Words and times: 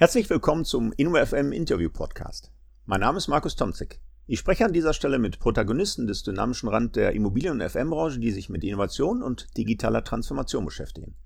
Herzlich 0.00 0.30
willkommen 0.30 0.64
zum 0.64 0.92
InnoFM 0.92 1.50
Interview 1.50 1.90
Podcast. 1.90 2.52
Mein 2.86 3.00
Name 3.00 3.18
ist 3.18 3.26
Markus 3.26 3.56
Tomzig. 3.56 4.00
Ich 4.28 4.38
spreche 4.38 4.64
an 4.64 4.72
dieser 4.72 4.92
Stelle 4.92 5.18
mit 5.18 5.40
Protagonisten 5.40 6.06
des 6.06 6.22
dynamischen 6.22 6.68
Rand 6.68 6.94
der 6.94 7.14
Immobilien- 7.14 7.60
und 7.60 7.68
FM-Branche, 7.68 8.20
die 8.20 8.30
sich 8.30 8.48
mit 8.48 8.62
Innovation 8.62 9.24
und 9.24 9.48
digitaler 9.56 10.04
Transformation 10.04 10.64
beschäftigen. 10.64 11.16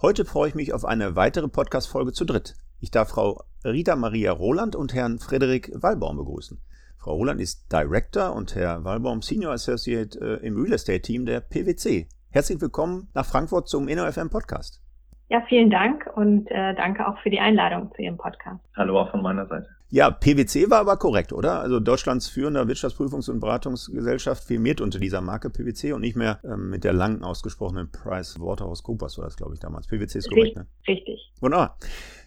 Heute 0.00 0.24
freue 0.24 0.48
ich 0.48 0.54
mich 0.54 0.72
auf 0.72 0.86
eine 0.86 1.16
weitere 1.16 1.48
Podcast-Folge 1.48 2.14
zu 2.14 2.24
dritt. 2.24 2.54
Ich 2.80 2.90
darf 2.90 3.10
Frau 3.10 3.44
Rita 3.62 3.94
Maria 3.94 4.32
Roland 4.32 4.74
und 4.74 4.94
Herrn 4.94 5.18
Frederik 5.18 5.70
Wallbaum 5.74 6.16
begrüßen. 6.16 6.62
Frau 6.96 7.12
Roland 7.12 7.42
ist 7.42 7.70
Director 7.70 8.34
und 8.34 8.54
Herr 8.54 8.84
Wallbaum 8.84 9.20
Senior 9.20 9.52
Associate 9.52 10.18
äh, 10.18 10.46
im 10.46 10.56
Real 10.56 10.72
Estate 10.72 11.02
Team 11.02 11.26
der 11.26 11.40
PwC. 11.42 12.08
Herzlich 12.30 12.58
willkommen 12.58 13.10
nach 13.12 13.26
Frankfurt 13.26 13.68
zum 13.68 13.86
InnoFM 13.86 14.30
Podcast. 14.30 14.80
Ja, 15.30 15.42
vielen 15.46 15.68
Dank 15.68 16.10
und 16.14 16.50
äh, 16.50 16.74
danke 16.74 17.06
auch 17.06 17.18
für 17.18 17.28
die 17.28 17.38
Einladung 17.38 17.92
zu 17.94 18.00
Ihrem 18.00 18.16
Podcast. 18.16 18.60
Hallo 18.74 18.98
auch 18.98 19.10
von 19.10 19.22
meiner 19.22 19.46
Seite. 19.46 19.68
Ja, 19.90 20.10
PwC 20.10 20.70
war 20.70 20.80
aber 20.80 20.96
korrekt, 20.96 21.32
oder? 21.32 21.60
Also 21.60 21.80
Deutschlands 21.80 22.28
führender 22.28 22.62
Wirtschaftsprüfungs- 22.64 23.30
und 23.30 23.40
Beratungsgesellschaft 23.40 24.44
firmiert 24.44 24.80
unter 24.80 24.98
dieser 24.98 25.20
Marke 25.20 25.50
PwC 25.50 25.92
und 25.92 26.00
nicht 26.00 26.16
mehr 26.16 26.40
ähm, 26.44 26.70
mit 26.70 26.84
der 26.84 26.94
lang 26.94 27.22
ausgesprochenen 27.22 27.90
Price 27.90 28.38
Waterhouse 28.40 28.82
Coopers 28.82 29.18
war 29.18 29.26
das, 29.26 29.36
glaube 29.36 29.54
ich, 29.54 29.60
damals. 29.60 29.86
PwC 29.86 30.18
ist 30.18 30.30
korrekt, 30.30 30.56
ne? 30.56 30.66
Richtig. 30.86 31.30
Wunderbar. 31.40 31.76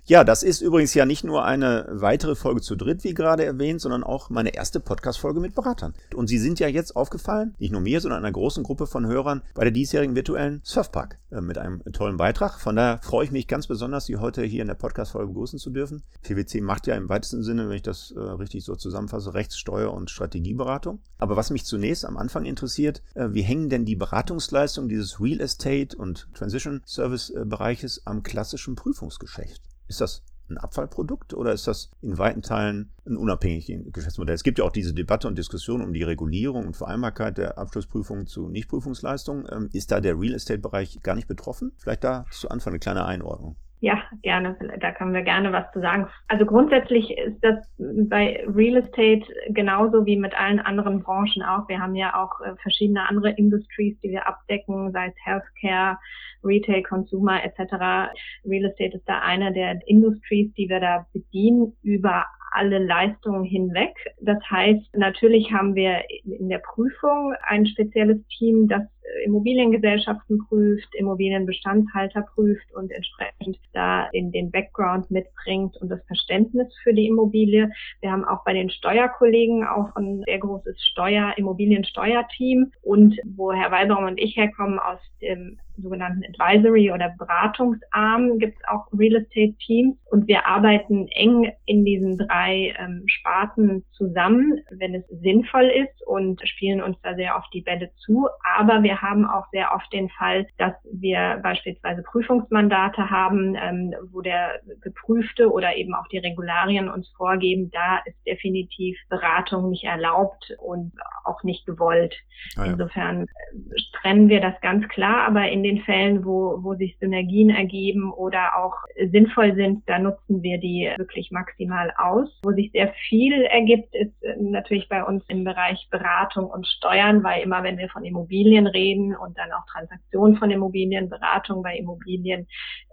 Ja, 0.05 0.23
das 0.23 0.41
ist 0.41 0.62
übrigens 0.62 0.96
ja 0.96 1.05
nicht 1.05 1.23
nur 1.23 1.46
eine 1.46 1.88
weitere 1.91 2.36
Folge 2.36 2.62
zu 2.62 2.76
dritt, 2.76 3.04
wie 3.04 3.14
gerade 3.14 3.46
erwähnt, 3.46 3.82
sondern 3.82 4.04
auch 4.04 4.32
meine 4.32 4.55
erste 4.55 4.80
Podcast-Folge 4.80 5.40
mit 5.40 5.54
Beratern. 5.54 5.94
Und 6.16 6.27
Sie 6.27 6.40
sind 6.40 6.60
ja 6.60 6.68
jetzt 6.68 6.96
aufgefallen, 6.96 7.54
nicht 7.60 7.72
nur 7.72 7.82
mir, 7.82 8.02
sondern 8.02 8.24
einer 8.26 8.32
großen 8.32 8.64
Gruppe 8.64 8.88
von 8.88 9.05
Hörern 9.05 9.44
bei 9.54 9.64
der 9.64 9.72
diesjährigen 9.72 10.16
virtuellen 10.16 10.62
Surfpark 10.64 11.20
äh, 11.30 11.40
mit 11.40 11.60
einem 11.60 11.84
tollen 11.94 12.18
Beitrag. 12.18 12.60
Von 12.60 12.77
daher 12.77 13.00
freue 13.04 13.26
ich 13.26 13.32
mich 13.32 13.48
ganz 13.48 13.68
besonders, 13.68 14.08
Sie 14.08 14.18
heute 14.18 14.41
hier 14.44 14.64
in 14.64 14.70
der 14.70 14.76
Podcast-Folge 14.76 15.27
begrüßen 15.27 15.60
zu 15.60 15.70
dürfen. 15.70 16.02
PwC 16.24 16.62
macht 16.62 16.88
ja 16.88 16.96
im 16.96 17.08
weitesten 17.08 17.44
Sinne, 17.44 17.70
wenn 17.70 17.76
ich 17.76 17.84
das 17.84 18.12
äh, 18.12 18.20
richtig 18.20 18.66
so 18.66 18.76
zusammenfasse, 18.76 19.36
Rechts-, 19.36 19.60
Steuer- 19.60 19.93
und 19.93 20.10
Strategieberatung. 20.10 20.99
Aber 21.20 21.38
was 21.38 21.52
mich 21.52 21.63
zunächst 21.65 22.05
am 22.05 22.18
Anfang 22.18 22.46
interessiert, 22.46 23.04
äh, 23.13 23.27
wie 23.32 23.43
hängen 23.43 23.70
denn 23.70 23.86
die 23.86 23.96
Beratungsleistungen 23.96 24.90
dieses 24.90 25.21
Real 25.21 25.41
Estate 25.41 25.96
und 25.96 26.27
Transition 26.34 26.82
Service 26.88 27.30
äh, 27.30 27.46
Bereiches 27.46 28.02
am 28.05 28.24
klassischen 28.24 28.76
Prüfungsgeschäft? 28.76 29.71
Ist 29.91 29.99
das 29.99 30.23
ein 30.49 30.57
Abfallprodukt 30.57 31.34
oder 31.34 31.51
ist 31.51 31.67
das 31.67 31.91
in 32.01 32.17
weiten 32.17 32.41
Teilen 32.41 32.93
ein 33.05 33.17
unabhängiges 33.17 33.91
Geschäftsmodell? 33.91 34.35
Es 34.35 34.43
gibt 34.43 34.57
ja 34.57 34.63
auch 34.63 34.71
diese 34.71 34.93
Debatte 34.93 35.27
und 35.27 35.37
Diskussion 35.37 35.81
um 35.81 35.91
die 35.91 36.03
Regulierung 36.03 36.65
und 36.65 36.77
Vereinbarkeit 36.77 37.37
der 37.37 37.57
Abschlussprüfung 37.57 38.25
zu 38.25 38.47
Nichtprüfungsleistungen. 38.47 39.47
Ähm, 39.51 39.69
ist 39.73 39.91
da 39.91 39.99
der 39.99 40.17
Real 40.17 40.34
Estate-Bereich 40.34 41.01
gar 41.03 41.15
nicht 41.15 41.27
betroffen? 41.27 41.73
Vielleicht 41.75 42.05
da 42.05 42.25
zu 42.31 42.47
Anfang 42.47 42.71
eine 42.71 42.79
kleine 42.79 43.03
Einordnung. 43.03 43.57
Ja, 43.84 44.04
gerne. 44.21 44.55
Da 44.79 44.91
können 44.91 45.15
wir 45.15 45.24
gerne 45.24 45.51
was 45.51 45.71
zu 45.74 45.82
sagen. 45.82 46.07
Also 46.27 46.46
grundsätzlich 46.46 47.18
ist 47.18 47.43
das 47.43 47.57
bei 47.79 48.46
Real 48.48 48.77
Estate 48.77 49.24
genauso 49.49 50.05
wie 50.05 50.18
mit 50.18 50.40
allen 50.40 50.60
anderen 50.60 51.01
Branchen 51.01 51.41
auch. 51.41 51.68
Wir 51.68 51.79
haben 51.79 51.96
ja 51.96 52.15
auch 52.15 52.41
äh, 52.41 52.55
verschiedene 52.62 53.09
andere 53.09 53.32
Industries, 53.32 53.99
die 54.02 54.12
wir 54.12 54.27
abdecken, 54.27 54.91
sei 54.91 55.07
es 55.07 55.15
Healthcare, 55.26 55.98
Retail, 56.43 56.84
Consumer 56.84 57.43
etc. 57.43 58.13
Real 58.46 58.65
Estate 58.65 58.98
ist 58.98 59.09
da 59.09 59.20
eine 59.21 59.52
der 59.52 59.79
Industries, 59.87 60.54
die 60.54 60.70
wir 60.70 60.79
da 60.79 61.07
bedienen 61.12 61.76
über 61.82 62.27
alle 62.52 62.77
Leistungen 62.85 63.46
hinweg. 63.46 63.96
Das 64.22 64.38
heißt, 64.47 64.96
natürlich 64.96 65.52
haben 65.52 65.74
wir 65.74 66.03
in 66.24 66.50
der 66.50 66.59
Prüfung 66.59 67.34
ein 67.47 67.66
spezielles 67.66 68.19
Team, 68.38 68.68
das 68.68 68.84
Immobiliengesellschaften 69.22 70.46
prüft, 70.47 70.94
Immobilienbestandshalter 70.96 72.22
prüft 72.34 72.74
und 72.74 72.91
entsprechend 72.91 73.58
da 73.74 74.08
in 74.12 74.31
den 74.31 74.52
Background 74.52 75.09
mitbringt 75.12 75.78
und 75.78 75.90
das 75.90 76.03
Verständnis 76.06 76.68
für 76.84 76.94
die 76.94 77.08
Immobilie. 77.08 77.72
Wir 78.02 78.12
haben 78.12 78.25
auch 78.25 78.44
bei 78.44 78.53
den 78.53 78.69
Steuerkollegen 78.69 79.66
auch 79.66 79.96
ein 79.96 80.24
sehr 80.25 80.40
großes 80.40 80.81
Steuer, 80.92 81.34
Immobiliensteuerteam 81.38 82.72
und 82.81 83.19
wo 83.24 83.52
Herr 83.52 83.72
Weibaum 83.72 84.06
und 84.06 84.20
ich 84.20 84.36
herkommen 84.36 84.80
aus 84.80 85.00
dem 85.22 85.58
sogenannten 85.81 86.24
Advisory 86.24 86.92
oder 86.92 87.14
Beratungsarm 87.18 88.40
gibt 88.40 88.58
es 88.58 88.68
auch 88.68 88.88
Real 88.97 89.16
Estate 89.16 89.56
Teams 89.66 89.97
und 90.12 90.28
wir 90.28 90.46
arbeiten 90.46 91.08
eng 91.09 91.52
in 91.66 91.86
diesen 91.86 92.18
drei 92.18 92.75
ähm, 92.78 93.03
Sparten 93.08 93.84
zusammen, 93.94 94.59
wenn 94.72 94.96
es 94.96 95.08
sinnvoll 95.08 95.66
ist 95.66 96.06
und 96.08 96.42
spielen 96.47 96.81
uns 96.81 96.97
da 97.02 97.16
sehr 97.16 97.36
oft 97.36 97.53
die 97.53 97.62
Bälle 97.62 97.92
zu. 98.06 98.28
Aber 98.58 98.84
wir 98.84 99.02
haben 99.02 99.25
auch 99.25 99.46
sehr 99.52 99.74
oft 99.74 99.92
den 99.94 100.09
Fall, 100.09 100.47
dass 100.58 100.74
wir 100.92 101.40
beispielsweise 101.42 102.03
Prüfungsmandate 102.03 103.09
haben, 103.09 103.56
ähm, 103.56 103.94
wo 104.12 104.22
der 104.22 104.59
Geprüfte 104.81 105.52
oder 105.52 105.75
eben 105.75 105.94
auch 105.94 106.08
die 106.08 106.18
Regularien 106.18 106.90
uns 106.90 107.08
vorgeben, 107.16 107.72
da 107.72 108.00
ist 108.06 108.18
definitiv 108.25 108.98
Beratung 109.09 109.69
nicht 109.69 109.84
erlaubt 109.84 110.53
und 110.59 110.92
auch 111.24 111.44
nicht 111.44 111.66
gewollt. 111.66 112.16
Ah 112.58 112.66
ja. 112.66 112.72
Insofern 112.74 113.24
äh, 113.24 113.81
trennen 114.02 114.30
wir 114.30 114.42
das 114.42 114.59
ganz 114.62 114.88
klar, 114.90 115.28
aber 115.28 115.50
in 115.50 115.63
den 115.63 115.71
Fällen, 115.80 116.26
wo, 116.26 116.59
wo 116.62 116.76
sich 116.76 116.98
Synergien 117.00 117.50
ergeben 117.50 118.12
oder 118.12 118.58
auch 118.58 118.76
sinnvoll 119.12 119.56
sind, 119.56 119.88
da 119.88 120.00
nutzen 120.00 120.44
wir 120.44 120.58
die 120.59 120.92
wirklich 120.98 121.32
maximal 121.32 121.94
aus. 121.98 122.30
Wo 122.44 122.52
sich 122.52 122.72
sehr 122.72 122.94
viel 123.08 123.44
ergibt, 123.44 123.96
ist 123.96 124.24
äh, 124.24 124.36
natürlich 124.40 124.90
bei 124.90 125.04
uns 125.04 125.24
im 125.28 125.44
Bereich 125.44 125.88
Beratung 125.90 126.46
und 126.46 126.68
Steuern, 126.68 127.24
weil 127.24 127.44
immer 127.44 127.64
wenn 127.64 127.78
wir 127.78 127.90
von 127.90 128.04
Immobilien 128.04 128.68
reden 128.68 129.16
und 129.16 129.38
dann 129.38 129.52
auch 129.52 129.66
Transaktionen 129.72 130.38
von 130.38 130.52
Immobilien, 130.52 131.10
Beratung 131.10 131.64
bei 131.64 131.76
Immobilien, 131.76 132.48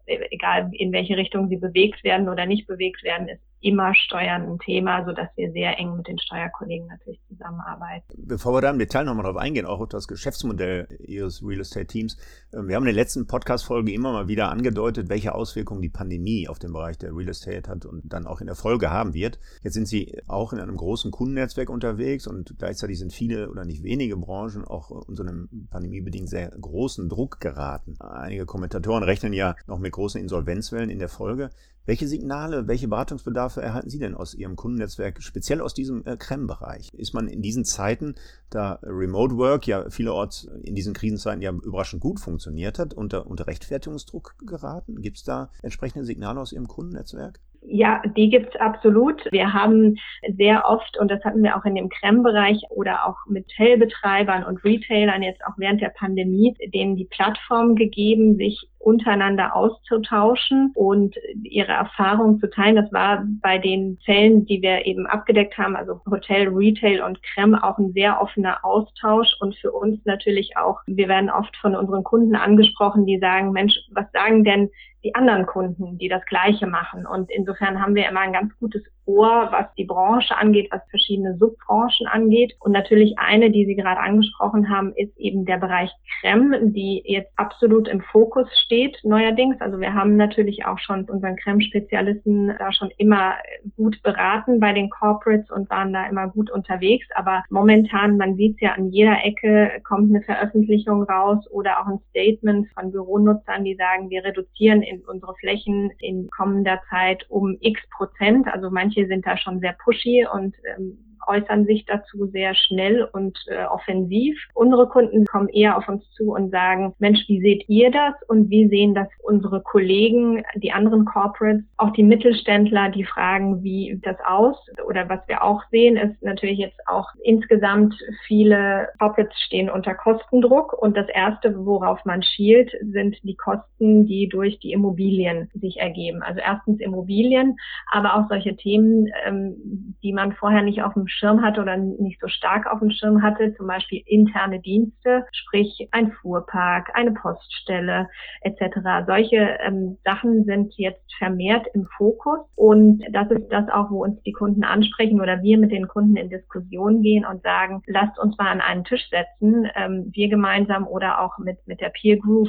äh, 0.06 0.19
egal 0.31 0.71
in 0.72 0.93
welche 0.93 1.17
Richtung 1.17 1.49
sie 1.49 1.56
bewegt 1.56 2.05
werden 2.05 2.28
oder 2.28 2.47
nicht 2.47 2.67
bewegt 2.67 3.03
werden, 3.03 3.28
ist 3.28 3.47
immer 3.60 3.94
Steuern 3.94 4.42
ein 4.42 4.58
Thema, 4.58 5.04
so 5.04 5.12
dass 5.12 5.28
wir 5.36 5.50
sehr 5.52 5.78
eng 5.78 5.96
mit 5.96 6.06
den 6.06 6.19
Steuerkollegen 6.19 6.86
natürlich 6.86 7.20
zusammenarbeiten. 7.28 8.06
Bevor 8.16 8.54
wir 8.54 8.60
da 8.60 8.70
im 8.70 8.78
Detail 8.78 9.04
nochmal 9.04 9.24
drauf 9.24 9.36
eingehen, 9.36 9.66
auch 9.66 9.80
auf 9.80 9.88
das 9.88 10.06
Geschäftsmodell 10.06 10.86
Ihres 11.00 11.42
Real 11.42 11.60
Estate 11.60 11.86
Teams. 11.86 12.16
Ähm, 12.52 12.69
wir 12.69 12.76
haben 12.76 12.84
in 12.84 12.94
der 12.94 12.94
letzten 12.94 13.26
Podcast-Folge 13.26 13.92
immer 13.92 14.12
mal 14.12 14.28
wieder 14.28 14.50
angedeutet, 14.50 15.08
welche 15.08 15.34
Auswirkungen 15.34 15.82
die 15.82 15.88
Pandemie 15.88 16.48
auf 16.48 16.58
den 16.58 16.72
Bereich 16.72 16.98
der 16.98 17.14
Real 17.14 17.28
Estate 17.28 17.69
hat 17.69 17.84
und 17.84 18.12
dann 18.12 18.26
auch 18.26 18.41
in 18.41 18.46
der 18.46 18.56
Folge 18.56 18.91
haben 18.91 19.14
wird. 19.14 19.38
Jetzt 19.62 19.75
sind 19.75 19.88
Sie 19.88 20.20
auch 20.26 20.52
in 20.52 20.60
einem 20.60 20.76
großen 20.76 21.10
Kundennetzwerk 21.10 21.70
unterwegs 21.70 22.26
und 22.26 22.54
gleichzeitig 22.58 22.98
sind 22.98 23.12
viele 23.12 23.50
oder 23.50 23.64
nicht 23.64 23.82
wenige 23.82 24.16
Branchen 24.16 24.64
auch 24.64 24.90
unter 24.90 25.22
einem 25.22 25.48
pandemiebedingt 25.70 26.28
sehr 26.28 26.50
großen 26.50 27.08
Druck 27.08 27.40
geraten. 27.40 27.96
Einige 27.98 28.46
Kommentatoren 28.46 29.02
rechnen 29.02 29.32
ja 29.32 29.56
noch 29.66 29.78
mit 29.78 29.92
großen 29.92 30.20
Insolvenzwellen 30.20 30.90
in 30.90 30.98
der 30.98 31.08
Folge. 31.08 31.50
Welche 31.88 32.06
Signale, 32.06 32.69
welche 32.69 32.87
Beratungsbedarfe 32.87 33.62
erhalten 33.62 33.88
Sie 33.88 33.99
denn 33.99 34.15
aus 34.15 34.34
Ihrem 34.34 34.56
Kundennetzwerk, 34.56 35.22
speziell 35.22 35.62
aus 35.62 35.72
diesem 35.72 36.04
äh, 36.04 36.19
CREM-Bereich? 36.19 36.91
Ist 36.93 37.15
man 37.15 37.28
in 37.28 37.41
diesen 37.41 37.65
Zeiten, 37.65 38.15
da 38.50 38.78
Remote 38.82 39.38
Work 39.38 39.66
ja 39.66 39.88
vielerorts 39.88 40.50
in 40.65 40.75
diesen 40.75 40.93
Krisenzeiten 40.93 41.41
ja 41.41 41.50
überraschend 41.50 42.03
gut 42.03 42.21
funktioniert 42.21 42.78
hat, 42.78 42.93
unter, 42.93 43.26
unter 43.26 43.47
Rechtfertigungsdruck 43.47 44.34
geraten? 44.47 45.00
Gibt 45.00 45.16
es 45.16 45.25
da 45.25 45.49
entsprechende 45.62 46.04
Signale 46.04 46.38
aus 46.38 46.53
Ihrem 46.53 46.69
Kundennetzwerk? 46.69 47.41
Ja, 47.62 48.03
die 48.16 48.28
gibt's 48.28 48.56
absolut. 48.56 49.25
Wir 49.32 49.53
haben 49.53 49.97
sehr 50.37 50.65
oft, 50.66 50.99
und 50.99 51.10
das 51.10 51.25
hatten 51.25 51.43
wir 51.43 51.56
auch 51.56 51.65
in 51.65 51.75
dem 51.75 51.88
Creme-Bereich 51.88 52.65
oder 52.69 53.06
auch 53.06 53.16
mit 53.26 53.47
Hotelbetreibern 53.59 54.44
und 54.44 54.62
Retailern 54.62 55.22
jetzt 55.22 55.44
auch 55.47 55.55
während 55.56 55.81
der 55.81 55.88
Pandemie, 55.91 56.55
denen 56.72 56.97
die 56.97 57.06
Plattform 57.06 57.76
gegeben, 57.76 58.37
sich 58.37 58.69
untereinander 58.78 59.55
auszutauschen 59.56 60.72
und 60.75 61.16
ihre 61.43 61.72
Erfahrungen 61.72 62.41
zu 62.41 62.49
teilen. 62.49 62.77
Das 62.77 62.93
war 62.93 63.25
bei 63.43 63.59
den 63.59 63.99
Fällen, 64.05 64.47
die 64.47 64.62
wir 64.62 64.87
eben 64.87 65.06
abgedeckt 65.06 65.59
haben, 65.59 65.77
also 65.77 66.00
Hotel, 66.11 66.49
Retail 66.49 67.03
und 67.03 67.22
Creme, 67.22 67.56
auch 67.56 67.78
ein 67.78 67.93
sehr 67.93 68.21
offener 68.21 68.65
Austausch 68.65 69.37
und 69.41 69.56
für 69.56 69.72
uns 69.72 70.05
natürlich 70.05 70.56
auch, 70.56 70.81
wir 70.87 71.09
werden 71.09 71.31
oft 71.31 71.56
von 71.56 71.75
unseren 71.75 72.05
Kunden 72.05 72.37
angesprochen, 72.37 73.06
die 73.06 73.19
sagen, 73.19 73.53
Mensch, 73.53 73.75
was 73.91 74.11
sagen 74.12 74.44
denn 74.44 74.71
die 75.05 75.15
anderen 75.15 75.47
Kunden, 75.47 75.99
die 75.99 76.09
das 76.09 76.25
Gleiche 76.27 76.67
machen. 76.67 77.06
Und 77.06 77.31
insofern 77.31 77.81
haben 77.81 77.94
wir 77.94 78.09
immer 78.09 78.21
ein 78.21 78.33
ganz 78.33 78.56
gutes 78.59 78.83
Ohr, 79.08 79.49
was 79.50 79.66
die 79.76 79.87
Branche 79.87 80.37
angeht, 80.37 80.69
was 80.70 80.82
verschiedene 80.90 81.37
Subbranchen 81.38 82.06
angeht. 82.06 82.55
Und 82.60 82.72
natürlich 82.72 83.19
eine, 83.19 83.50
die 83.50 83.64
Sie 83.64 83.75
gerade 83.75 84.00
angesprochen 84.00 84.69
haben, 84.69 84.93
ist 84.96 85.16
eben 85.16 85.46
der 85.46 85.56
Bereich 85.56 85.90
Creme, 86.20 86.75
die 86.75 87.02
jetzt 87.06 87.32
absolut 87.37 87.88
im 87.88 88.02
Fokus 88.02 88.46
steht 88.64 88.99
neuerdings. 89.05 89.58
Also 89.60 89.81
wir 89.81 89.94
haben 89.94 90.16
natürlich 90.16 90.66
auch 90.66 90.78
schon 90.78 91.05
unseren 91.05 91.37
Creme-Spezialisten 91.37 92.52
da 92.58 92.70
schon 92.72 92.90
immer 92.99 93.34
gut 93.76 94.02
beraten 94.02 94.60
bei 94.60 94.72
den 94.72 94.90
Corporates 94.90 95.50
und 95.50 95.70
waren 95.70 95.93
da 95.93 96.06
immer 96.06 96.28
gut 96.28 96.50
unterwegs. 96.50 97.06
Aber 97.14 97.43
momentan, 97.49 98.19
man 98.19 98.37
sieht 98.37 98.56
es 98.56 98.61
ja 98.61 98.72
an 98.72 98.90
jeder 98.90 99.25
Ecke, 99.25 99.81
kommt 99.84 100.11
eine 100.11 100.22
Veröffentlichung 100.22 101.04
raus 101.04 101.50
oder 101.50 101.81
auch 101.81 101.87
ein 101.87 102.00
Statement 102.11 102.69
von 102.75 102.93
Büronutzern, 102.93 103.64
die 103.64 103.76
sagen, 103.76 104.11
wir 104.11 104.22
reduzieren 104.22 104.82
in 104.82 105.00
unsere 105.00 105.34
Flächen 105.37 105.90
in 106.00 106.28
kommender 106.37 106.81
Zeit 106.90 107.25
um 107.31 107.56
x 107.61 107.81
Prozent. 107.96 108.46
Also 108.49 108.70
manche 108.70 108.98
sind 109.06 109.27
da 109.27 109.37
schon 109.37 109.61
sehr 109.61 109.75
pushy 109.75 110.27
und 110.33 110.55
ähm, 110.77 111.07
äußern 111.28 111.66
sich 111.66 111.84
dazu 111.86 112.26
sehr 112.26 112.54
schnell 112.54 113.08
und 113.12 113.38
äh, 113.48 113.64
offensiv. 113.64 114.38
Unsere 114.54 114.88
Kunden 114.88 115.26
kommen 115.26 115.48
eher 115.48 115.76
auf 115.76 115.88
uns 115.88 116.08
zu 116.12 116.32
und 116.32 116.50
sagen, 116.50 116.94
Mensch, 116.98 117.20
wie 117.28 117.40
seht 117.40 117.69
ihr 117.69 117.90
das 117.90 118.14
und 118.28 118.50
wie 118.50 118.69
sehen 118.69 118.94
das 118.94 119.08
unsere 119.22 119.62
Kollegen, 119.62 120.42
die 120.56 120.72
anderen 120.72 121.04
Corporates, 121.04 121.64
auch 121.76 121.92
die 121.92 122.02
Mittelständler, 122.02 122.88
die 122.90 123.04
fragen, 123.04 123.62
wie 123.62 124.00
das 124.02 124.16
aus? 124.26 124.56
Oder 124.86 125.08
was 125.08 125.20
wir 125.28 125.42
auch 125.42 125.62
sehen, 125.70 125.96
ist 125.96 126.22
natürlich 126.22 126.58
jetzt 126.58 126.80
auch 126.86 127.08
insgesamt 127.22 127.94
viele 128.26 128.88
Corporates 128.98 129.38
stehen 129.40 129.70
unter 129.70 129.94
Kostendruck 129.94 130.72
und 130.72 130.96
das 130.96 131.08
erste, 131.08 131.54
worauf 131.66 132.04
man 132.04 132.22
schielt, 132.22 132.70
sind 132.80 133.16
die 133.22 133.36
Kosten, 133.36 134.06
die 134.06 134.28
durch 134.28 134.58
die 134.60 134.72
Immobilien 134.72 135.50
sich 135.54 135.78
ergeben. 135.78 136.22
Also 136.22 136.40
erstens 136.40 136.80
Immobilien, 136.80 137.56
aber 137.90 138.16
auch 138.16 138.28
solche 138.28 138.56
Themen, 138.56 139.08
ähm, 139.26 139.94
die 140.02 140.12
man 140.12 140.32
vorher 140.32 140.62
nicht 140.62 140.82
auf 140.82 140.94
dem 140.94 141.08
Schirm 141.19 141.43
hatte 141.43 141.61
oder 141.61 141.76
nicht 141.76 142.20
so 142.20 142.29
stark 142.29 142.67
auf 142.67 142.79
dem 142.81 142.91
Schirm 142.91 143.23
hatte, 143.23 143.55
zum 143.56 143.67
Beispiel 143.67 144.03
interne 144.06 144.61
Dienste, 144.61 145.25
sprich 145.32 145.88
ein 145.91 146.12
Fuhrpark, 146.12 146.91
eine 146.94 147.12
Poststelle 147.12 148.09
etc. 148.43 149.06
Solche 149.06 149.59
ähm, 149.67 149.99
Sachen 150.05 150.44
sind 150.44 150.75
jetzt 150.76 151.03
vermehrt 151.19 151.67
im 151.75 151.87
Fokus 151.97 152.41
und 152.55 153.03
das 153.11 153.31
ist 153.31 153.49
das 153.50 153.69
auch, 153.69 153.91
wo 153.91 154.05
uns 154.05 154.23
die 154.23 154.32
Kunden 154.32 154.65
ansprechen 154.65 155.20
oder 155.20 155.43
wir 155.43 155.59
mit 155.59 155.73
den 155.73 155.88
Kunden 155.88 156.17
in 156.17 156.31
Diskussion 156.31 157.03
gehen 157.03 157.25
und 157.25 157.43
sagen, 157.43 157.82
lasst 157.87 158.19
uns 158.19 158.37
mal 158.38 158.49
an 158.49 158.61
einen 158.61 158.85
Tisch 158.85 159.09
setzen, 159.11 159.69
ähm, 159.75 160.11
wir 160.12 160.29
gemeinsam 160.29 160.87
oder 160.87 161.21
auch 161.21 161.38
mit, 161.38 161.59
mit 161.67 161.81
der 161.81 161.91
Peer 161.91 162.19
Group 162.19 162.49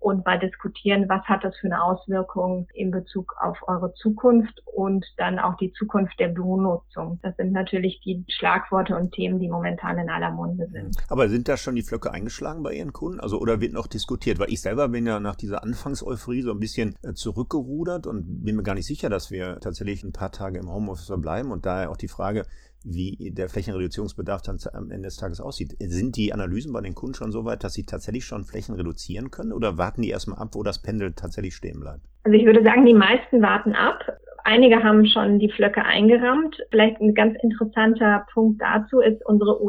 und 0.00 0.24
mal 0.24 0.38
diskutieren, 0.38 1.08
was 1.08 1.22
hat 1.26 1.44
das 1.44 1.54
für 1.56 1.66
eine 1.66 1.82
Auswirkung 1.82 2.66
in 2.74 2.90
Bezug 2.90 3.36
auf 3.38 3.58
eure 3.68 3.92
Zukunft 3.94 4.62
und 4.64 5.04
dann 5.18 5.38
auch 5.38 5.56
die 5.58 5.72
Zukunft 5.74 6.18
der 6.18 6.28
Büronutzung. 6.28 7.20
Das 7.22 7.36
sind 7.36 7.52
natürlich 7.52 8.00
die 8.00 8.24
Schlagworte 8.28 8.96
und 8.96 9.12
Themen, 9.12 9.38
die 9.38 9.48
momentan 9.48 9.98
in 9.98 10.08
aller 10.08 10.30
Munde 10.30 10.68
sind. 10.72 10.96
Aber 11.08 11.28
sind 11.28 11.48
da 11.48 11.58
schon 11.58 11.76
die 11.76 11.82
Flöcke 11.82 12.10
eingeschlagen 12.10 12.62
bei 12.62 12.72
Ihren 12.72 12.94
Kunden? 12.94 13.20
Also 13.20 13.38
oder 13.38 13.60
wird 13.60 13.74
noch 13.74 13.86
diskutiert? 13.86 14.38
Weil 14.38 14.50
ich 14.50 14.62
selber 14.62 14.88
bin 14.88 15.06
ja 15.06 15.20
nach 15.20 15.36
dieser 15.36 15.62
Anfangseuphorie 15.62 16.42
so 16.42 16.50
ein 16.50 16.60
bisschen 16.60 16.96
äh, 17.02 17.12
zurückgerudert 17.12 18.06
und 18.06 18.44
bin 18.44 18.56
mir 18.56 18.62
gar 18.62 18.74
nicht 18.74 18.86
sicher, 18.86 19.10
dass 19.10 19.30
wir 19.30 19.60
tatsächlich 19.60 20.02
ein 20.02 20.12
paar 20.12 20.32
Tage 20.32 20.58
im 20.58 20.72
Homeoffice 20.72 21.06
verbleiben 21.08 21.52
und 21.52 21.66
daher 21.66 21.90
auch 21.90 21.98
die 21.98 22.08
Frage, 22.08 22.46
wie 22.84 23.30
der 23.32 23.48
Flächenreduzierungsbedarf 23.48 24.42
dann 24.42 24.58
am 24.72 24.90
Ende 24.90 25.08
des 25.08 25.16
Tages 25.16 25.40
aussieht. 25.40 25.76
Sind 25.80 26.16
die 26.16 26.32
Analysen 26.32 26.72
bei 26.72 26.80
den 26.80 26.94
Kunden 26.94 27.14
schon 27.14 27.32
so 27.32 27.44
weit, 27.44 27.64
dass 27.64 27.74
sie 27.74 27.84
tatsächlich 27.84 28.24
schon 28.24 28.44
Flächen 28.44 28.74
reduzieren 28.74 29.30
können 29.30 29.52
oder 29.52 29.78
warten 29.78 30.02
die 30.02 30.10
erstmal 30.10 30.38
ab, 30.38 30.50
wo 30.52 30.62
das 30.62 30.80
Pendel 30.80 31.12
tatsächlich 31.12 31.54
stehen 31.54 31.80
bleibt? 31.80 32.00
Also 32.24 32.36
ich 32.36 32.44
würde 32.44 32.62
sagen, 32.62 32.86
die 32.86 32.94
meisten 32.94 33.42
warten 33.42 33.74
ab. 33.74 34.00
Einige 34.44 34.82
haben 34.82 35.06
schon 35.06 35.38
die 35.38 35.50
Flöcke 35.50 35.84
eingerammt. 35.84 36.56
Vielleicht 36.70 37.00
ein 37.00 37.14
ganz 37.14 37.36
interessanter 37.42 38.26
Punkt 38.32 38.60
dazu 38.60 39.00
ist, 39.00 39.24
unsere 39.26 39.60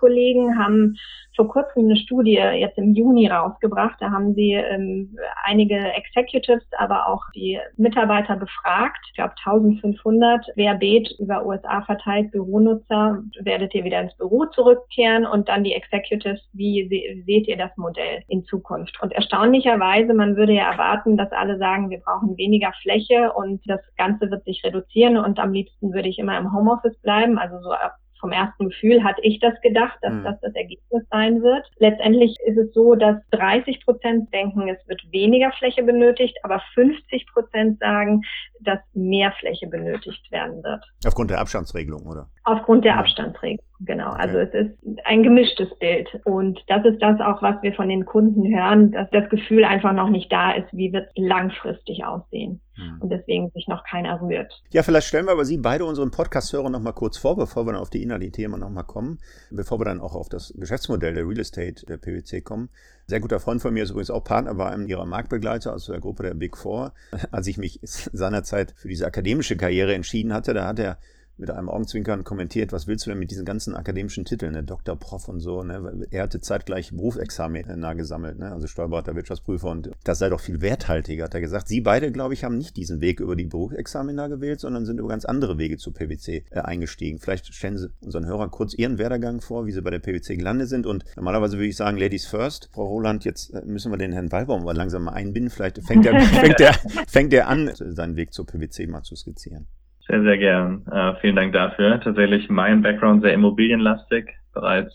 US-Kollegen 0.00 0.58
haben 0.58 0.96
vor 1.36 1.48
kurzem 1.48 1.84
eine 1.84 1.96
Studie 1.96 2.32
jetzt 2.32 2.76
im 2.76 2.92
Juni 2.92 3.28
rausgebracht. 3.28 3.96
Da 4.00 4.10
haben 4.10 4.34
sie 4.34 4.52
ähm, 4.52 5.16
einige 5.44 5.76
Executives, 5.76 6.64
aber 6.76 7.06
auch 7.08 7.22
die 7.34 7.58
Mitarbeiter 7.76 8.36
befragt. 8.36 8.98
Ich 9.08 9.14
glaube 9.14 9.34
1500 9.44 10.44
querbeet 10.54 11.14
über 11.18 11.46
USA 11.46 11.82
verteilt 11.82 12.32
Büronutzer. 12.32 13.22
Werdet 13.40 13.74
ihr 13.74 13.84
wieder 13.84 14.00
ins 14.00 14.16
Büro 14.16 14.44
zurückkehren? 14.46 15.24
Und 15.24 15.48
dann 15.48 15.64
die 15.64 15.72
Executives, 15.72 16.40
wie 16.52 16.88
se 16.88 17.24
seht 17.24 17.48
ihr 17.48 17.56
das 17.56 17.74
Modell 17.76 18.22
in 18.28 18.44
Zukunft? 18.44 19.00
Und 19.00 19.12
erstaunlicherweise, 19.12 20.12
man 20.12 20.36
würde 20.36 20.52
ja 20.52 20.70
erwarten, 20.70 21.16
dass 21.16 21.32
alle 21.32 21.58
sagen, 21.58 21.90
wir 21.90 22.00
brauchen 22.00 22.36
weniger 22.36 22.72
Fläche 22.82 23.32
und 23.32 23.62
das 23.66 23.80
Ganze 23.96 24.30
wird 24.30 24.44
sich 24.44 24.62
reduzieren 24.64 25.16
und 25.16 25.38
am 25.38 25.52
liebsten 25.52 25.92
würde 25.92 26.08
ich 26.08 26.18
immer 26.18 26.36
im 26.36 26.52
Homeoffice 26.52 26.98
bleiben, 26.98 27.38
also 27.38 27.60
so 27.60 27.72
ab 27.72 27.96
vom 28.20 28.32
ersten 28.32 28.68
Gefühl 28.68 29.02
hatte 29.02 29.20
ich 29.22 29.40
das 29.40 29.60
gedacht, 29.62 29.98
dass 30.02 30.12
mhm. 30.12 30.24
das 30.24 30.40
das 30.40 30.54
Ergebnis 30.54 31.02
sein 31.10 31.42
wird. 31.42 31.68
Letztendlich 31.78 32.36
ist 32.46 32.58
es 32.58 32.72
so, 32.72 32.94
dass 32.94 33.16
30 33.30 33.84
Prozent 33.84 34.32
denken, 34.32 34.68
es 34.68 34.86
wird 34.88 35.00
weniger 35.10 35.50
Fläche 35.52 35.82
benötigt, 35.82 36.36
aber 36.42 36.62
50 36.74 37.26
Prozent 37.32 37.78
sagen, 37.80 38.22
dass 38.60 38.78
mehr 38.94 39.32
Fläche 39.32 39.66
benötigt 39.66 40.30
werden 40.30 40.62
wird. 40.62 40.84
Aufgrund 41.06 41.30
der 41.30 41.40
Abstandsregelung, 41.40 42.06
oder? 42.06 42.28
Aufgrund 42.50 42.84
der 42.84 42.92
ja. 42.92 42.98
Abstandsregelung, 42.98 43.64
genau. 43.80 44.10
Also 44.10 44.38
es 44.38 44.52
ist 44.52 44.76
ein 45.04 45.22
gemischtes 45.22 45.68
Bild. 45.78 46.08
Und 46.24 46.58
das 46.66 46.84
ist 46.84 47.00
das 47.00 47.20
auch, 47.20 47.42
was 47.42 47.62
wir 47.62 47.72
von 47.74 47.88
den 47.88 48.04
Kunden 48.04 48.46
hören, 48.54 48.92
dass 48.92 49.08
das 49.10 49.28
Gefühl 49.30 49.64
einfach 49.64 49.92
noch 49.92 50.08
nicht 50.08 50.32
da 50.32 50.52
ist, 50.52 50.66
wie 50.72 50.92
wird 50.92 51.08
es 51.08 51.12
langfristig 51.22 52.04
aussehen. 52.04 52.60
Hm. 52.74 53.00
Und 53.00 53.10
deswegen 53.10 53.50
sich 53.50 53.68
noch 53.68 53.84
keiner 53.84 54.20
rührt. 54.20 54.62
Ja, 54.72 54.82
vielleicht 54.82 55.06
stellen 55.06 55.26
wir 55.26 55.32
aber 55.32 55.44
Sie 55.44 55.58
beide 55.58 55.84
unseren 55.84 56.10
Podcast-Hörern 56.10 56.72
noch 56.72 56.80
mal 56.80 56.92
kurz 56.92 57.18
vor, 57.18 57.36
bevor 57.36 57.66
wir 57.66 57.72
dann 57.72 57.82
auf 57.82 57.90
die 57.90 58.02
inhaltlichen 58.02 58.32
Themen 58.32 58.60
noch 58.60 58.70
mal 58.70 58.82
kommen, 58.82 59.18
bevor 59.50 59.78
wir 59.78 59.84
dann 59.84 60.00
auch 60.00 60.14
auf 60.14 60.28
das 60.28 60.52
Geschäftsmodell 60.56 61.14
der 61.14 61.26
Real 61.26 61.38
Estate 61.38 61.86
der 61.86 61.98
PwC 61.98 62.40
kommen. 62.40 62.70
Sehr 63.06 63.20
guter 63.20 63.40
Freund 63.40 63.60
von 63.60 63.74
mir 63.74 63.82
ist 63.82 63.90
übrigens 63.90 64.10
auch 64.10 64.24
Partner 64.24 64.54
bei 64.54 64.70
einem 64.70 64.86
ihrer 64.86 65.04
Marktbegleiter, 65.04 65.72
also 65.72 65.92
der 65.92 66.00
Gruppe 66.00 66.22
der 66.22 66.34
Big 66.34 66.56
Four. 66.56 66.92
Als 67.30 67.46
ich 67.46 67.58
mich 67.58 67.80
seinerzeit 67.82 68.72
für 68.76 68.88
diese 68.88 69.06
akademische 69.06 69.56
Karriere 69.56 69.94
entschieden 69.94 70.32
hatte, 70.32 70.54
da 70.54 70.66
hat 70.66 70.78
er 70.78 70.98
mit 71.40 71.50
einem 71.50 71.68
Augenzwinkern 71.68 72.22
kommentiert, 72.22 72.72
was 72.72 72.86
willst 72.86 73.06
du 73.06 73.10
denn 73.10 73.18
mit 73.18 73.30
diesen 73.30 73.44
ganzen 73.44 73.74
akademischen 73.74 74.24
Titeln, 74.24 74.52
ne? 74.52 74.62
Doktor, 74.62 74.96
Prof 74.96 75.28
und 75.28 75.40
so, 75.40 75.62
ne? 75.62 76.06
Er 76.10 76.22
hatte 76.24 76.40
zeitgleich 76.40 76.90
Berufsexamen 76.90 77.68
äh, 77.68 77.76
nah 77.76 77.94
gesammelt, 77.94 78.38
ne? 78.38 78.52
Also 78.52 78.66
Steuerberater, 78.66 79.16
Wirtschaftsprüfer 79.16 79.68
und 79.68 79.90
das 80.04 80.18
sei 80.18 80.28
doch 80.28 80.40
viel 80.40 80.60
werthaltiger, 80.60 81.24
hat 81.24 81.34
er 81.34 81.40
gesagt. 81.40 81.68
Sie 81.68 81.80
beide, 81.80 82.12
glaube 82.12 82.34
ich, 82.34 82.44
haben 82.44 82.58
nicht 82.58 82.76
diesen 82.76 83.00
Weg 83.00 83.20
über 83.20 83.36
die 83.36 83.46
Berufsexamina 83.46 84.28
gewählt, 84.28 84.60
sondern 84.60 84.84
sind 84.84 85.00
über 85.00 85.08
ganz 85.08 85.24
andere 85.24 85.58
Wege 85.58 85.78
zur 85.78 85.94
PwC 85.94 86.44
äh, 86.50 86.60
eingestiegen. 86.60 87.18
Vielleicht 87.18 87.52
stellen 87.52 87.78
Sie 87.78 87.90
unseren 88.00 88.26
Hörern 88.26 88.50
kurz 88.50 88.74
Ihren 88.74 88.98
Werdegang 88.98 89.40
vor, 89.40 89.66
wie 89.66 89.72
Sie 89.72 89.82
bei 89.82 89.90
der 89.90 89.98
PwC 89.98 90.36
gelandet 90.36 90.68
sind 90.68 90.86
und 90.86 91.04
normalerweise 91.16 91.56
würde 91.56 91.68
ich 91.68 91.76
sagen, 91.76 91.96
Ladies 91.96 92.26
first. 92.26 92.68
Frau 92.72 92.86
Roland, 92.86 93.24
jetzt 93.24 93.54
äh, 93.54 93.62
müssen 93.64 93.90
wir 93.90 93.96
den 93.96 94.12
Herrn 94.12 94.30
Wallbaum 94.30 94.64
mal 94.64 94.76
langsam 94.76 95.04
mal 95.04 95.12
einbinden. 95.12 95.50
Vielleicht 95.50 95.82
fängt 95.84 96.04
er, 96.06 96.20
fängt 96.20 96.60
er, 96.60 96.74
fängt 97.06 97.32
er 97.32 97.48
an, 97.48 97.70
seinen 97.74 98.16
Weg 98.16 98.32
zur 98.32 98.46
PwC 98.46 98.86
mal 98.86 99.02
zu 99.02 99.16
skizzieren. 99.16 99.66
Sehr, 100.10 100.22
sehr 100.24 100.38
gern. 100.38 100.84
Äh, 100.90 101.14
vielen 101.20 101.36
Dank 101.36 101.52
dafür. 101.52 102.00
Tatsächlich 102.00 102.50
mein 102.50 102.82
Background 102.82 103.22
sehr 103.22 103.32
immobilienlastig. 103.32 104.28
Bereits 104.52 104.92